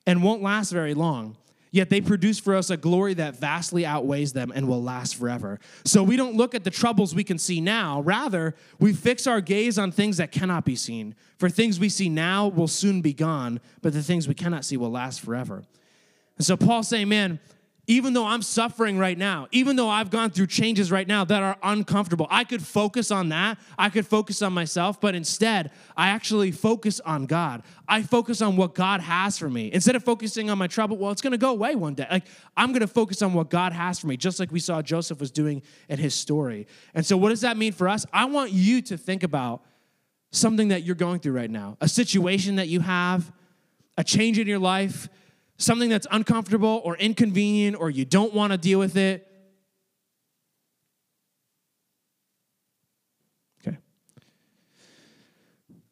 and 0.06 0.24
won't 0.24 0.42
last 0.42 0.72
very 0.72 0.94
long. 0.94 1.38
Yet 1.72 1.90
they 1.90 2.02
produce 2.02 2.38
for 2.38 2.54
us 2.54 2.70
a 2.70 2.78
glory 2.78 3.16
that 3.16 3.40
vastly 3.40 3.84
outweighs 3.84 4.34
them 4.34 4.52
and 4.54 4.68
will 4.68 4.84
last 4.84 5.16
forever. 5.16 5.60
So 5.86 6.04
we 6.04 6.16
don't 6.16 6.36
look 6.36 6.54
at 6.54 6.64
the 6.64 6.70
troubles 6.70 7.16
we 7.16 7.24
can 7.24 7.40
see 7.40 7.60
now. 7.60 8.02
Rather, 8.02 8.54
we 8.80 8.94
fix 8.94 9.26
our 9.26 9.42
gaze 9.42 9.80
on 9.80 9.92
things 9.92 10.18
that 10.18 10.32
cannot 10.32 10.66
be 10.66 10.76
seen. 10.76 11.16
For 11.40 11.50
things 11.50 11.80
we 11.80 11.90
see 11.90 12.10
now 12.10 12.48
will 12.48 12.68
soon 12.68 13.02
be 13.02 13.12
gone, 13.12 13.60
but 13.82 13.92
the 13.92 14.04
things 14.04 14.28
we 14.28 14.36
cannot 14.36 14.66
see 14.66 14.78
will 14.78 14.92
last 14.92 15.22
forever. 15.22 15.64
And 16.38 16.46
so 16.46 16.56
Paul's 16.56 16.90
saying, 16.90 17.10
man, 17.10 17.40
even 17.86 18.14
though 18.14 18.26
I'm 18.26 18.42
suffering 18.42 18.98
right 18.98 19.18
now, 19.18 19.48
even 19.52 19.76
though 19.76 19.90
I've 19.90 20.10
gone 20.10 20.30
through 20.30 20.48
changes 20.48 20.90
right 20.90 21.08
now 21.08 21.26
that 21.26 21.44
are 21.44 21.58
uncomfortable, 21.62 22.28
I 22.30 22.46
could 22.46 22.62
focus 22.62 23.12
on 23.12 23.28
that. 23.30 23.58
I 23.78 23.90
could 23.90 24.08
focus 24.08 24.42
on 24.42 24.54
myself, 24.54 25.02
but 25.02 25.16
instead, 25.16 25.70
I 25.98 26.08
actually 26.08 26.52
focus 26.52 27.02
on 27.02 27.26
God. 27.26 27.62
I 27.86 28.02
focus 28.04 28.42
on 28.42 28.56
what 28.56 28.74
God 28.74 29.02
has 29.02 29.38
for 29.38 29.50
me. 29.50 29.70
Instead 29.74 29.98
of 29.98 30.04
focusing 30.04 30.50
on 30.50 30.58
my 30.58 30.68
trouble, 30.68 30.96
well, 30.96 31.12
it's 31.12 31.22
gonna 31.22 31.38
go 31.38 31.50
away 31.50 31.76
one 31.76 31.94
day. 31.94 32.08
Like, 32.10 32.26
I'm 32.56 32.72
gonna 32.72 32.88
focus 32.88 33.22
on 33.22 33.34
what 33.34 33.50
God 33.50 33.74
has 33.74 34.00
for 34.00 34.08
me, 34.08 34.16
just 34.16 34.40
like 34.40 34.50
we 34.50 34.62
saw 34.62 34.82
Joseph 34.82 35.20
was 35.20 35.32
doing 35.32 35.62
in 35.90 36.00
his 36.00 36.14
story. 36.14 36.68
And 36.94 37.06
so, 37.06 37.18
what 37.18 37.30
does 37.30 37.42
that 37.42 37.58
mean 37.58 37.74
for 37.74 37.90
us? 37.90 38.06
I 38.14 38.26
want 38.26 38.52
you 38.54 38.82
to 38.84 38.98
think 38.98 39.24
about 39.24 39.62
something 40.32 40.70
that 40.70 40.84
you're 40.84 40.96
going 40.96 41.20
through 41.20 41.34
right 41.34 41.52
now, 41.52 41.78
a 41.82 41.90
situation 41.90 42.56
that 42.56 42.70
you 42.70 42.80
have, 42.80 43.30
a 43.98 44.06
change 44.06 44.40
in 44.40 44.48
your 44.48 44.60
life 44.60 45.10
something 45.64 45.90
that's 45.90 46.08
uncomfortable 46.12 46.82
or 46.84 46.98
inconvenient 46.98 47.78
or 47.80 47.90
you 47.90 48.06
don't 48.06 48.34
want 48.34 48.52
to 48.52 48.58
deal 48.58 48.80
with 48.80 48.96
it. 48.98 49.28
Okay. 53.66 53.78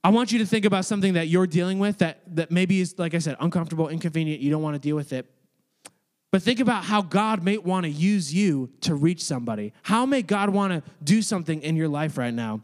I 0.03 0.09
want 0.09 0.31
you 0.31 0.39
to 0.39 0.45
think 0.45 0.65
about 0.65 0.85
something 0.85 1.13
that 1.13 1.27
you're 1.27 1.47
dealing 1.47 1.79
with 1.79 1.99
that, 1.99 2.21
that 2.35 2.51
maybe 2.51 2.81
is, 2.81 2.97
like 2.97 3.13
I 3.13 3.19
said, 3.19 3.37
uncomfortable, 3.39 3.87
inconvenient, 3.89 4.41
you 4.41 4.51
don't 4.51 4.61
want 4.61 4.75
to 4.75 4.79
deal 4.79 4.95
with 4.95 5.13
it. 5.13 5.29
But 6.31 6.41
think 6.41 6.61
about 6.61 6.85
how 6.85 7.01
God 7.01 7.43
may 7.43 7.57
want 7.57 7.83
to 7.83 7.89
use 7.89 8.33
you 8.33 8.69
to 8.81 8.95
reach 8.95 9.21
somebody. 9.21 9.73
How 9.83 10.05
may 10.05 10.21
God 10.21 10.49
want 10.49 10.71
to 10.71 10.91
do 11.03 11.21
something 11.21 11.61
in 11.61 11.75
your 11.75 11.89
life 11.89 12.17
right 12.17 12.33
now? 12.33 12.61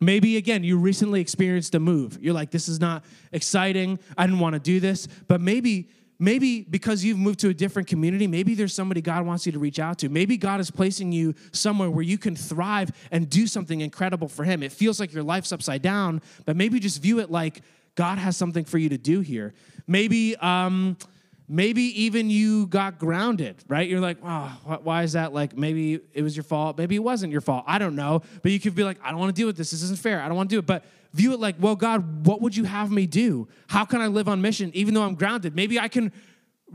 Maybe 0.00 0.36
again, 0.36 0.62
you 0.62 0.78
recently 0.78 1.20
experienced 1.20 1.74
a 1.74 1.80
move. 1.80 2.18
You're 2.20 2.34
like, 2.34 2.50
this 2.50 2.68
is 2.68 2.80
not 2.80 3.04
exciting. 3.32 3.98
I 4.16 4.26
didn't 4.26 4.40
want 4.40 4.54
to 4.54 4.60
do 4.60 4.78
this. 4.78 5.08
But 5.26 5.40
maybe 5.40 5.88
maybe 6.18 6.62
because 6.62 7.04
you've 7.04 7.18
moved 7.18 7.40
to 7.40 7.48
a 7.48 7.54
different 7.54 7.88
community, 7.88 8.26
maybe 8.26 8.54
there's 8.54 8.74
somebody 8.74 9.00
God 9.00 9.24
wants 9.26 9.46
you 9.46 9.52
to 9.52 9.58
reach 9.58 9.78
out 9.78 9.98
to. 9.98 10.08
Maybe 10.08 10.36
God 10.36 10.60
is 10.60 10.70
placing 10.70 11.12
you 11.12 11.34
somewhere 11.52 11.90
where 11.90 12.02
you 12.02 12.18
can 12.18 12.34
thrive 12.34 12.90
and 13.10 13.28
do 13.28 13.46
something 13.46 13.80
incredible 13.80 14.28
for 14.28 14.44
Him. 14.44 14.62
It 14.62 14.72
feels 14.72 14.98
like 15.00 15.12
your 15.12 15.22
life's 15.22 15.52
upside 15.52 15.82
down, 15.82 16.22
but 16.44 16.56
maybe 16.56 16.80
just 16.80 17.00
view 17.00 17.20
it 17.20 17.30
like 17.30 17.62
God 17.94 18.18
has 18.18 18.36
something 18.36 18.64
for 18.64 18.78
you 18.78 18.88
to 18.90 18.98
do 18.98 19.20
here. 19.20 19.54
Maybe, 19.86 20.36
um, 20.36 20.96
maybe 21.48 22.02
even 22.02 22.28
you 22.30 22.66
got 22.66 22.98
grounded, 22.98 23.56
right? 23.68 23.88
You're 23.88 24.00
like, 24.00 24.18
oh, 24.22 24.78
why 24.82 25.02
is 25.02 25.14
that? 25.14 25.32
Like, 25.32 25.56
maybe 25.56 26.00
it 26.12 26.22
was 26.22 26.36
your 26.36 26.44
fault. 26.44 26.76
Maybe 26.76 26.94
it 26.94 27.02
wasn't 27.02 27.32
your 27.32 27.40
fault. 27.40 27.64
I 27.66 27.78
don't 27.78 27.96
know. 27.96 28.22
But 28.42 28.52
you 28.52 28.60
could 28.60 28.74
be 28.74 28.84
like, 28.84 28.98
I 29.02 29.10
don't 29.10 29.18
want 29.18 29.34
to 29.34 29.40
deal 29.40 29.46
with 29.46 29.56
this. 29.56 29.70
This 29.70 29.82
isn't 29.82 29.98
fair. 29.98 30.20
I 30.20 30.28
don't 30.28 30.36
want 30.36 30.50
to 30.50 30.54
do 30.54 30.58
it. 30.58 30.66
But 30.66 30.84
view 31.14 31.32
it 31.32 31.40
like, 31.40 31.56
well, 31.58 31.76
God, 31.76 32.26
what 32.26 32.42
would 32.42 32.56
you 32.56 32.64
have 32.64 32.90
me 32.90 33.06
do? 33.06 33.48
How 33.68 33.84
can 33.84 34.00
I 34.00 34.08
live 34.08 34.28
on 34.28 34.42
mission 34.42 34.70
even 34.74 34.94
though 34.94 35.02
I'm 35.02 35.14
grounded? 35.14 35.56
Maybe 35.56 35.80
I 35.80 35.88
can 35.88 36.12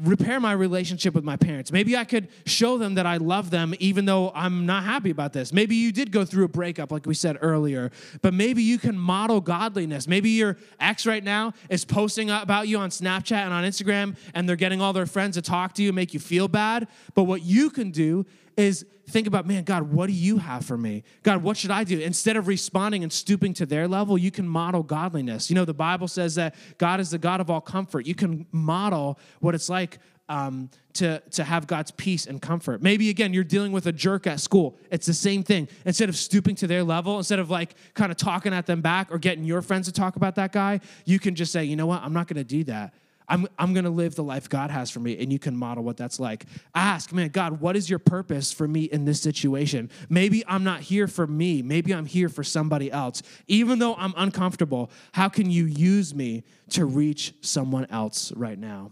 repair 0.01 0.39
my 0.39 0.53
relationship 0.53 1.13
with 1.13 1.23
my 1.23 1.35
parents. 1.35 1.71
Maybe 1.71 1.95
I 1.95 2.03
could 2.03 2.27
show 2.45 2.77
them 2.77 2.95
that 2.95 3.05
I 3.05 3.17
love 3.17 3.51
them 3.51 3.75
even 3.79 4.05
though 4.05 4.31
I'm 4.33 4.65
not 4.65 4.83
happy 4.83 5.11
about 5.11 5.33
this. 5.33 5.53
Maybe 5.53 5.75
you 5.75 5.91
did 5.91 6.11
go 6.11 6.25
through 6.25 6.45
a 6.45 6.47
breakup, 6.47 6.91
like 6.91 7.05
we 7.05 7.13
said 7.13 7.37
earlier, 7.41 7.91
but 8.21 8.33
maybe 8.33 8.63
you 8.63 8.79
can 8.79 8.97
model 8.97 9.39
godliness. 9.39 10.07
Maybe 10.07 10.31
your 10.31 10.57
ex 10.79 11.05
right 11.05 11.23
now 11.23 11.53
is 11.69 11.85
posting 11.85 12.29
about 12.31 12.67
you 12.67 12.79
on 12.79 12.89
Snapchat 12.89 13.37
and 13.37 13.53
on 13.53 13.63
Instagram, 13.63 14.15
and 14.33 14.49
they're 14.49 14.55
getting 14.55 14.81
all 14.81 14.93
their 14.93 15.05
friends 15.05 15.35
to 15.35 15.41
talk 15.41 15.73
to 15.75 15.83
you, 15.83 15.93
make 15.93 16.13
you 16.13 16.19
feel 16.19 16.47
bad. 16.47 16.87
But 17.13 17.23
what 17.23 17.43
you 17.43 17.69
can 17.69 17.91
do 17.91 18.25
is 18.57 18.85
think 19.09 19.27
about, 19.27 19.45
man, 19.45 19.63
God, 19.63 19.91
what 19.91 20.07
do 20.07 20.13
you 20.13 20.37
have 20.37 20.65
for 20.65 20.77
me? 20.77 21.03
God, 21.23 21.43
what 21.43 21.57
should 21.57 21.71
I 21.71 21.83
do? 21.83 21.99
Instead 21.99 22.37
of 22.37 22.47
responding 22.47 23.03
and 23.03 23.11
stooping 23.11 23.53
to 23.55 23.65
their 23.65 23.87
level, 23.87 24.17
you 24.17 24.31
can 24.31 24.47
model 24.47 24.81
godliness. 24.81 25.49
You 25.49 25.55
know, 25.55 25.65
the 25.65 25.73
Bible 25.73 26.07
says 26.07 26.35
that 26.35 26.55
God 26.77 26.99
is 26.99 27.11
the 27.11 27.17
God 27.17 27.41
of 27.41 27.49
all 27.49 27.61
comfort. 27.61 28.05
You 28.05 28.15
can 28.15 28.45
model 28.51 29.19
what 29.39 29.55
it's 29.55 29.69
like 29.69 29.82
um, 30.29 30.69
to, 30.93 31.21
to 31.31 31.43
have 31.43 31.67
God's 31.67 31.91
peace 31.91 32.25
and 32.25 32.41
comfort. 32.41 32.81
Maybe 32.81 33.09
again, 33.09 33.33
you're 33.33 33.43
dealing 33.43 33.71
with 33.71 33.87
a 33.87 33.91
jerk 33.91 34.25
at 34.25 34.39
school. 34.39 34.77
It's 34.89 35.05
the 35.05 35.13
same 35.13 35.43
thing. 35.43 35.67
Instead 35.85 36.09
of 36.09 36.15
stooping 36.15 36.55
to 36.55 36.67
their 36.67 36.83
level, 36.83 37.17
instead 37.17 37.39
of 37.39 37.49
like 37.49 37.75
kind 37.93 38.11
of 38.11 38.17
talking 38.17 38.53
at 38.53 38.65
them 38.65 38.81
back 38.81 39.11
or 39.11 39.17
getting 39.17 39.43
your 39.43 39.61
friends 39.61 39.87
to 39.87 39.91
talk 39.91 40.15
about 40.15 40.35
that 40.35 40.51
guy, 40.51 40.79
you 41.05 41.19
can 41.19 41.35
just 41.35 41.51
say, 41.51 41.63
you 41.63 41.75
know 41.75 41.85
what, 41.85 42.01
I'm 42.01 42.13
not 42.13 42.27
going 42.27 42.37
to 42.37 42.43
do 42.43 42.63
that. 42.65 42.93
I'm, 43.27 43.47
I'm 43.57 43.73
going 43.73 43.85
to 43.85 43.89
live 43.89 44.15
the 44.15 44.23
life 44.23 44.49
God 44.49 44.69
has 44.69 44.91
for 44.91 44.99
me, 44.99 45.17
and 45.17 45.31
you 45.31 45.39
can 45.39 45.55
model 45.55 45.83
what 45.83 45.95
that's 45.95 46.19
like. 46.19 46.45
Ask, 46.75 47.13
man, 47.13 47.29
God, 47.29 47.61
what 47.61 47.77
is 47.77 47.89
your 47.89 47.99
purpose 47.99 48.51
for 48.51 48.67
me 48.67 48.83
in 48.83 49.05
this 49.05 49.21
situation? 49.21 49.89
Maybe 50.09 50.43
I'm 50.45 50.63
not 50.63 50.81
here 50.81 51.07
for 51.07 51.25
me. 51.25 51.61
Maybe 51.61 51.93
I'm 51.93 52.05
here 52.05 52.27
for 52.27 52.43
somebody 52.43 52.91
else. 52.91 53.23
Even 53.47 53.79
though 53.79 53.95
I'm 53.95 54.13
uncomfortable, 54.17 54.91
how 55.13 55.29
can 55.29 55.49
you 55.49 55.65
use 55.65 56.13
me 56.13 56.43
to 56.71 56.85
reach 56.85 57.33
someone 57.41 57.87
else 57.89 58.33
right 58.33 58.59
now? 58.59 58.91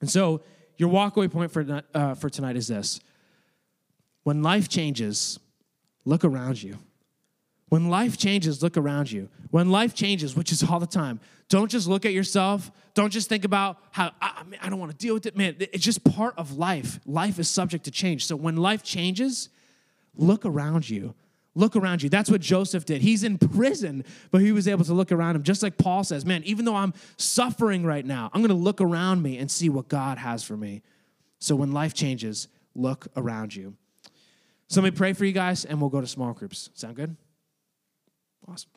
And 0.00 0.10
so, 0.10 0.42
your 0.76 0.90
walkaway 0.90 1.30
point 1.30 1.50
for, 1.50 1.82
uh, 1.92 2.14
for 2.14 2.30
tonight 2.30 2.56
is 2.56 2.68
this 2.68 3.00
when 4.22 4.42
life 4.42 4.68
changes, 4.68 5.38
look 6.04 6.24
around 6.24 6.62
you. 6.62 6.78
When 7.68 7.88
life 7.88 8.16
changes, 8.16 8.62
look 8.62 8.76
around 8.76 9.10
you. 9.10 9.28
When 9.50 9.70
life 9.70 9.94
changes, 9.94 10.36
which 10.36 10.52
is 10.52 10.62
all 10.62 10.80
the 10.80 10.86
time, 10.86 11.20
don't 11.48 11.70
just 11.70 11.88
look 11.88 12.04
at 12.04 12.12
yourself. 12.12 12.70
Don't 12.94 13.10
just 13.10 13.28
think 13.28 13.44
about 13.44 13.78
how, 13.90 14.12
I, 14.20 14.44
mean, 14.44 14.60
I 14.62 14.68
don't 14.68 14.78
want 14.78 14.92
to 14.92 14.98
deal 14.98 15.14
with 15.14 15.26
it. 15.26 15.36
Man, 15.36 15.56
it's 15.58 15.84
just 15.84 16.04
part 16.04 16.34
of 16.36 16.56
life. 16.58 17.00
Life 17.06 17.38
is 17.38 17.48
subject 17.48 17.84
to 17.84 17.90
change. 17.90 18.26
So 18.26 18.36
when 18.36 18.56
life 18.56 18.82
changes, 18.82 19.48
look 20.14 20.44
around 20.44 20.88
you. 20.88 21.14
Look 21.58 21.74
around 21.74 22.04
you. 22.04 22.08
That's 22.08 22.30
what 22.30 22.40
Joseph 22.40 22.84
did. 22.84 23.02
He's 23.02 23.24
in 23.24 23.36
prison, 23.36 24.04
but 24.30 24.40
he 24.40 24.52
was 24.52 24.68
able 24.68 24.84
to 24.84 24.94
look 24.94 25.10
around 25.10 25.34
him. 25.34 25.42
Just 25.42 25.60
like 25.60 25.76
Paul 25.76 26.04
says, 26.04 26.24
man, 26.24 26.44
even 26.44 26.64
though 26.64 26.76
I'm 26.76 26.94
suffering 27.16 27.84
right 27.84 28.06
now, 28.06 28.30
I'm 28.32 28.40
going 28.40 28.50
to 28.50 28.54
look 28.54 28.80
around 28.80 29.22
me 29.22 29.38
and 29.38 29.50
see 29.50 29.68
what 29.68 29.88
God 29.88 30.18
has 30.18 30.44
for 30.44 30.56
me. 30.56 30.82
So 31.40 31.56
when 31.56 31.72
life 31.72 31.94
changes, 31.94 32.46
look 32.76 33.08
around 33.16 33.56
you. 33.56 33.74
So 34.68 34.80
let 34.80 34.92
me 34.92 34.96
pray 34.96 35.14
for 35.14 35.24
you 35.24 35.32
guys, 35.32 35.64
and 35.64 35.80
we'll 35.80 35.90
go 35.90 36.00
to 36.00 36.06
small 36.06 36.32
groups. 36.32 36.70
Sound 36.74 36.94
good? 36.94 37.16
Awesome. 38.46 38.70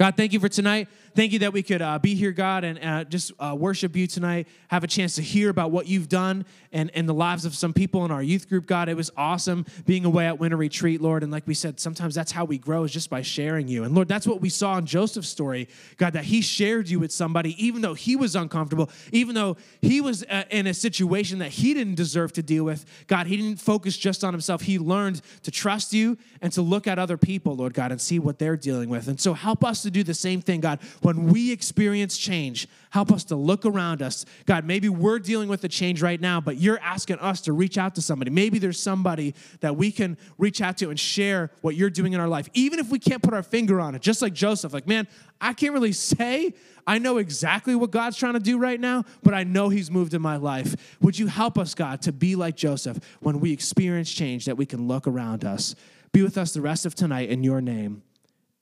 God, 0.00 0.16
thank 0.16 0.32
you 0.32 0.40
for 0.40 0.48
tonight. 0.48 0.88
Thank 1.14 1.32
you 1.32 1.40
that 1.40 1.52
we 1.52 1.62
could 1.62 1.82
uh, 1.82 1.98
be 1.98 2.14
here, 2.14 2.32
God, 2.32 2.64
and 2.64 2.82
uh, 2.82 3.04
just 3.04 3.32
uh, 3.38 3.54
worship 3.58 3.94
you 3.94 4.06
tonight. 4.06 4.48
Have 4.68 4.82
a 4.82 4.86
chance 4.86 5.16
to 5.16 5.22
hear 5.22 5.50
about 5.50 5.72
what 5.72 5.86
you've 5.86 6.08
done 6.08 6.46
and 6.72 6.88
in 6.90 7.04
the 7.04 7.12
lives 7.12 7.44
of 7.44 7.54
some 7.54 7.74
people 7.74 8.04
in 8.06 8.10
our 8.10 8.22
youth 8.22 8.48
group, 8.48 8.64
God. 8.64 8.88
It 8.88 8.96
was 8.96 9.10
awesome 9.14 9.66
being 9.84 10.06
away 10.06 10.26
at 10.26 10.38
Winter 10.38 10.56
Retreat, 10.56 11.02
Lord. 11.02 11.22
And 11.22 11.30
like 11.30 11.46
we 11.46 11.52
said, 11.52 11.80
sometimes 11.80 12.14
that's 12.14 12.32
how 12.32 12.46
we 12.46 12.56
grow 12.56 12.84
is 12.84 12.92
just 12.92 13.10
by 13.10 13.20
sharing 13.20 13.68
you. 13.68 13.84
And 13.84 13.94
Lord, 13.94 14.08
that's 14.08 14.26
what 14.26 14.40
we 14.40 14.48
saw 14.48 14.78
in 14.78 14.86
Joseph's 14.86 15.28
story, 15.28 15.68
God, 15.98 16.14
that 16.14 16.24
he 16.24 16.40
shared 16.40 16.88
you 16.88 16.98
with 16.98 17.12
somebody, 17.12 17.62
even 17.62 17.82
though 17.82 17.94
he 17.94 18.16
was 18.16 18.34
uncomfortable, 18.34 18.88
even 19.12 19.34
though 19.34 19.58
he 19.82 20.00
was 20.00 20.22
uh, 20.30 20.44
in 20.48 20.66
a 20.66 20.72
situation 20.72 21.40
that 21.40 21.50
he 21.50 21.74
didn't 21.74 21.96
deserve 21.96 22.32
to 22.34 22.42
deal 22.42 22.64
with. 22.64 22.86
God, 23.06 23.26
he 23.26 23.36
didn't 23.36 23.60
focus 23.60 23.98
just 23.98 24.24
on 24.24 24.32
himself. 24.32 24.62
He 24.62 24.78
learned 24.78 25.20
to 25.42 25.50
trust 25.50 25.92
you 25.92 26.16
and 26.40 26.52
to 26.52 26.62
look 26.62 26.86
at 26.86 26.98
other 26.98 27.18
people, 27.18 27.56
Lord 27.56 27.74
God, 27.74 27.90
and 27.90 28.00
see 28.00 28.18
what 28.18 28.38
they're 28.38 28.56
dealing 28.56 28.88
with. 28.88 29.08
And 29.08 29.20
so 29.20 29.34
help 29.34 29.64
us 29.64 29.82
to 29.82 29.89
to 29.92 29.98
do 29.98 30.02
the 30.02 30.14
same 30.14 30.40
thing, 30.40 30.60
God. 30.60 30.80
When 31.02 31.26
we 31.26 31.52
experience 31.52 32.16
change, 32.16 32.68
help 32.90 33.12
us 33.12 33.24
to 33.24 33.36
look 33.36 33.66
around 33.66 34.02
us. 34.02 34.24
God, 34.46 34.64
maybe 34.64 34.88
we're 34.88 35.18
dealing 35.18 35.48
with 35.48 35.64
a 35.64 35.68
change 35.68 36.02
right 36.02 36.20
now, 36.20 36.40
but 36.40 36.56
you're 36.56 36.80
asking 36.80 37.18
us 37.18 37.40
to 37.42 37.52
reach 37.52 37.78
out 37.78 37.94
to 37.96 38.02
somebody. 38.02 38.30
Maybe 38.30 38.58
there's 38.58 38.80
somebody 38.80 39.34
that 39.60 39.76
we 39.76 39.92
can 39.92 40.16
reach 40.38 40.60
out 40.60 40.78
to 40.78 40.90
and 40.90 40.98
share 40.98 41.50
what 41.60 41.76
you're 41.76 41.90
doing 41.90 42.12
in 42.12 42.20
our 42.20 42.28
life, 42.28 42.48
even 42.54 42.78
if 42.78 42.90
we 42.90 42.98
can't 42.98 43.22
put 43.22 43.34
our 43.34 43.42
finger 43.42 43.80
on 43.80 43.94
it, 43.94 44.02
just 44.02 44.22
like 44.22 44.32
Joseph. 44.32 44.72
Like, 44.72 44.86
man, 44.86 45.06
I 45.40 45.52
can't 45.52 45.72
really 45.72 45.92
say 45.92 46.54
I 46.86 46.98
know 46.98 47.18
exactly 47.18 47.74
what 47.74 47.90
God's 47.90 48.16
trying 48.16 48.34
to 48.34 48.40
do 48.40 48.58
right 48.58 48.80
now, 48.80 49.04
but 49.22 49.34
I 49.34 49.44
know 49.44 49.68
He's 49.68 49.90
moved 49.90 50.14
in 50.14 50.22
my 50.22 50.36
life. 50.36 50.96
Would 51.00 51.18
you 51.18 51.26
help 51.28 51.58
us, 51.58 51.74
God, 51.74 52.02
to 52.02 52.12
be 52.12 52.36
like 52.36 52.56
Joseph 52.56 52.98
when 53.20 53.40
we 53.40 53.52
experience 53.52 54.10
change 54.10 54.46
that 54.46 54.56
we 54.56 54.66
can 54.66 54.88
look 54.88 55.06
around 55.06 55.44
us? 55.44 55.74
Be 56.12 56.22
with 56.22 56.36
us 56.36 56.52
the 56.52 56.60
rest 56.60 56.86
of 56.86 56.94
tonight 56.94 57.28
in 57.28 57.44
your 57.44 57.60
name. 57.60 58.02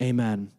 Amen. 0.02 0.50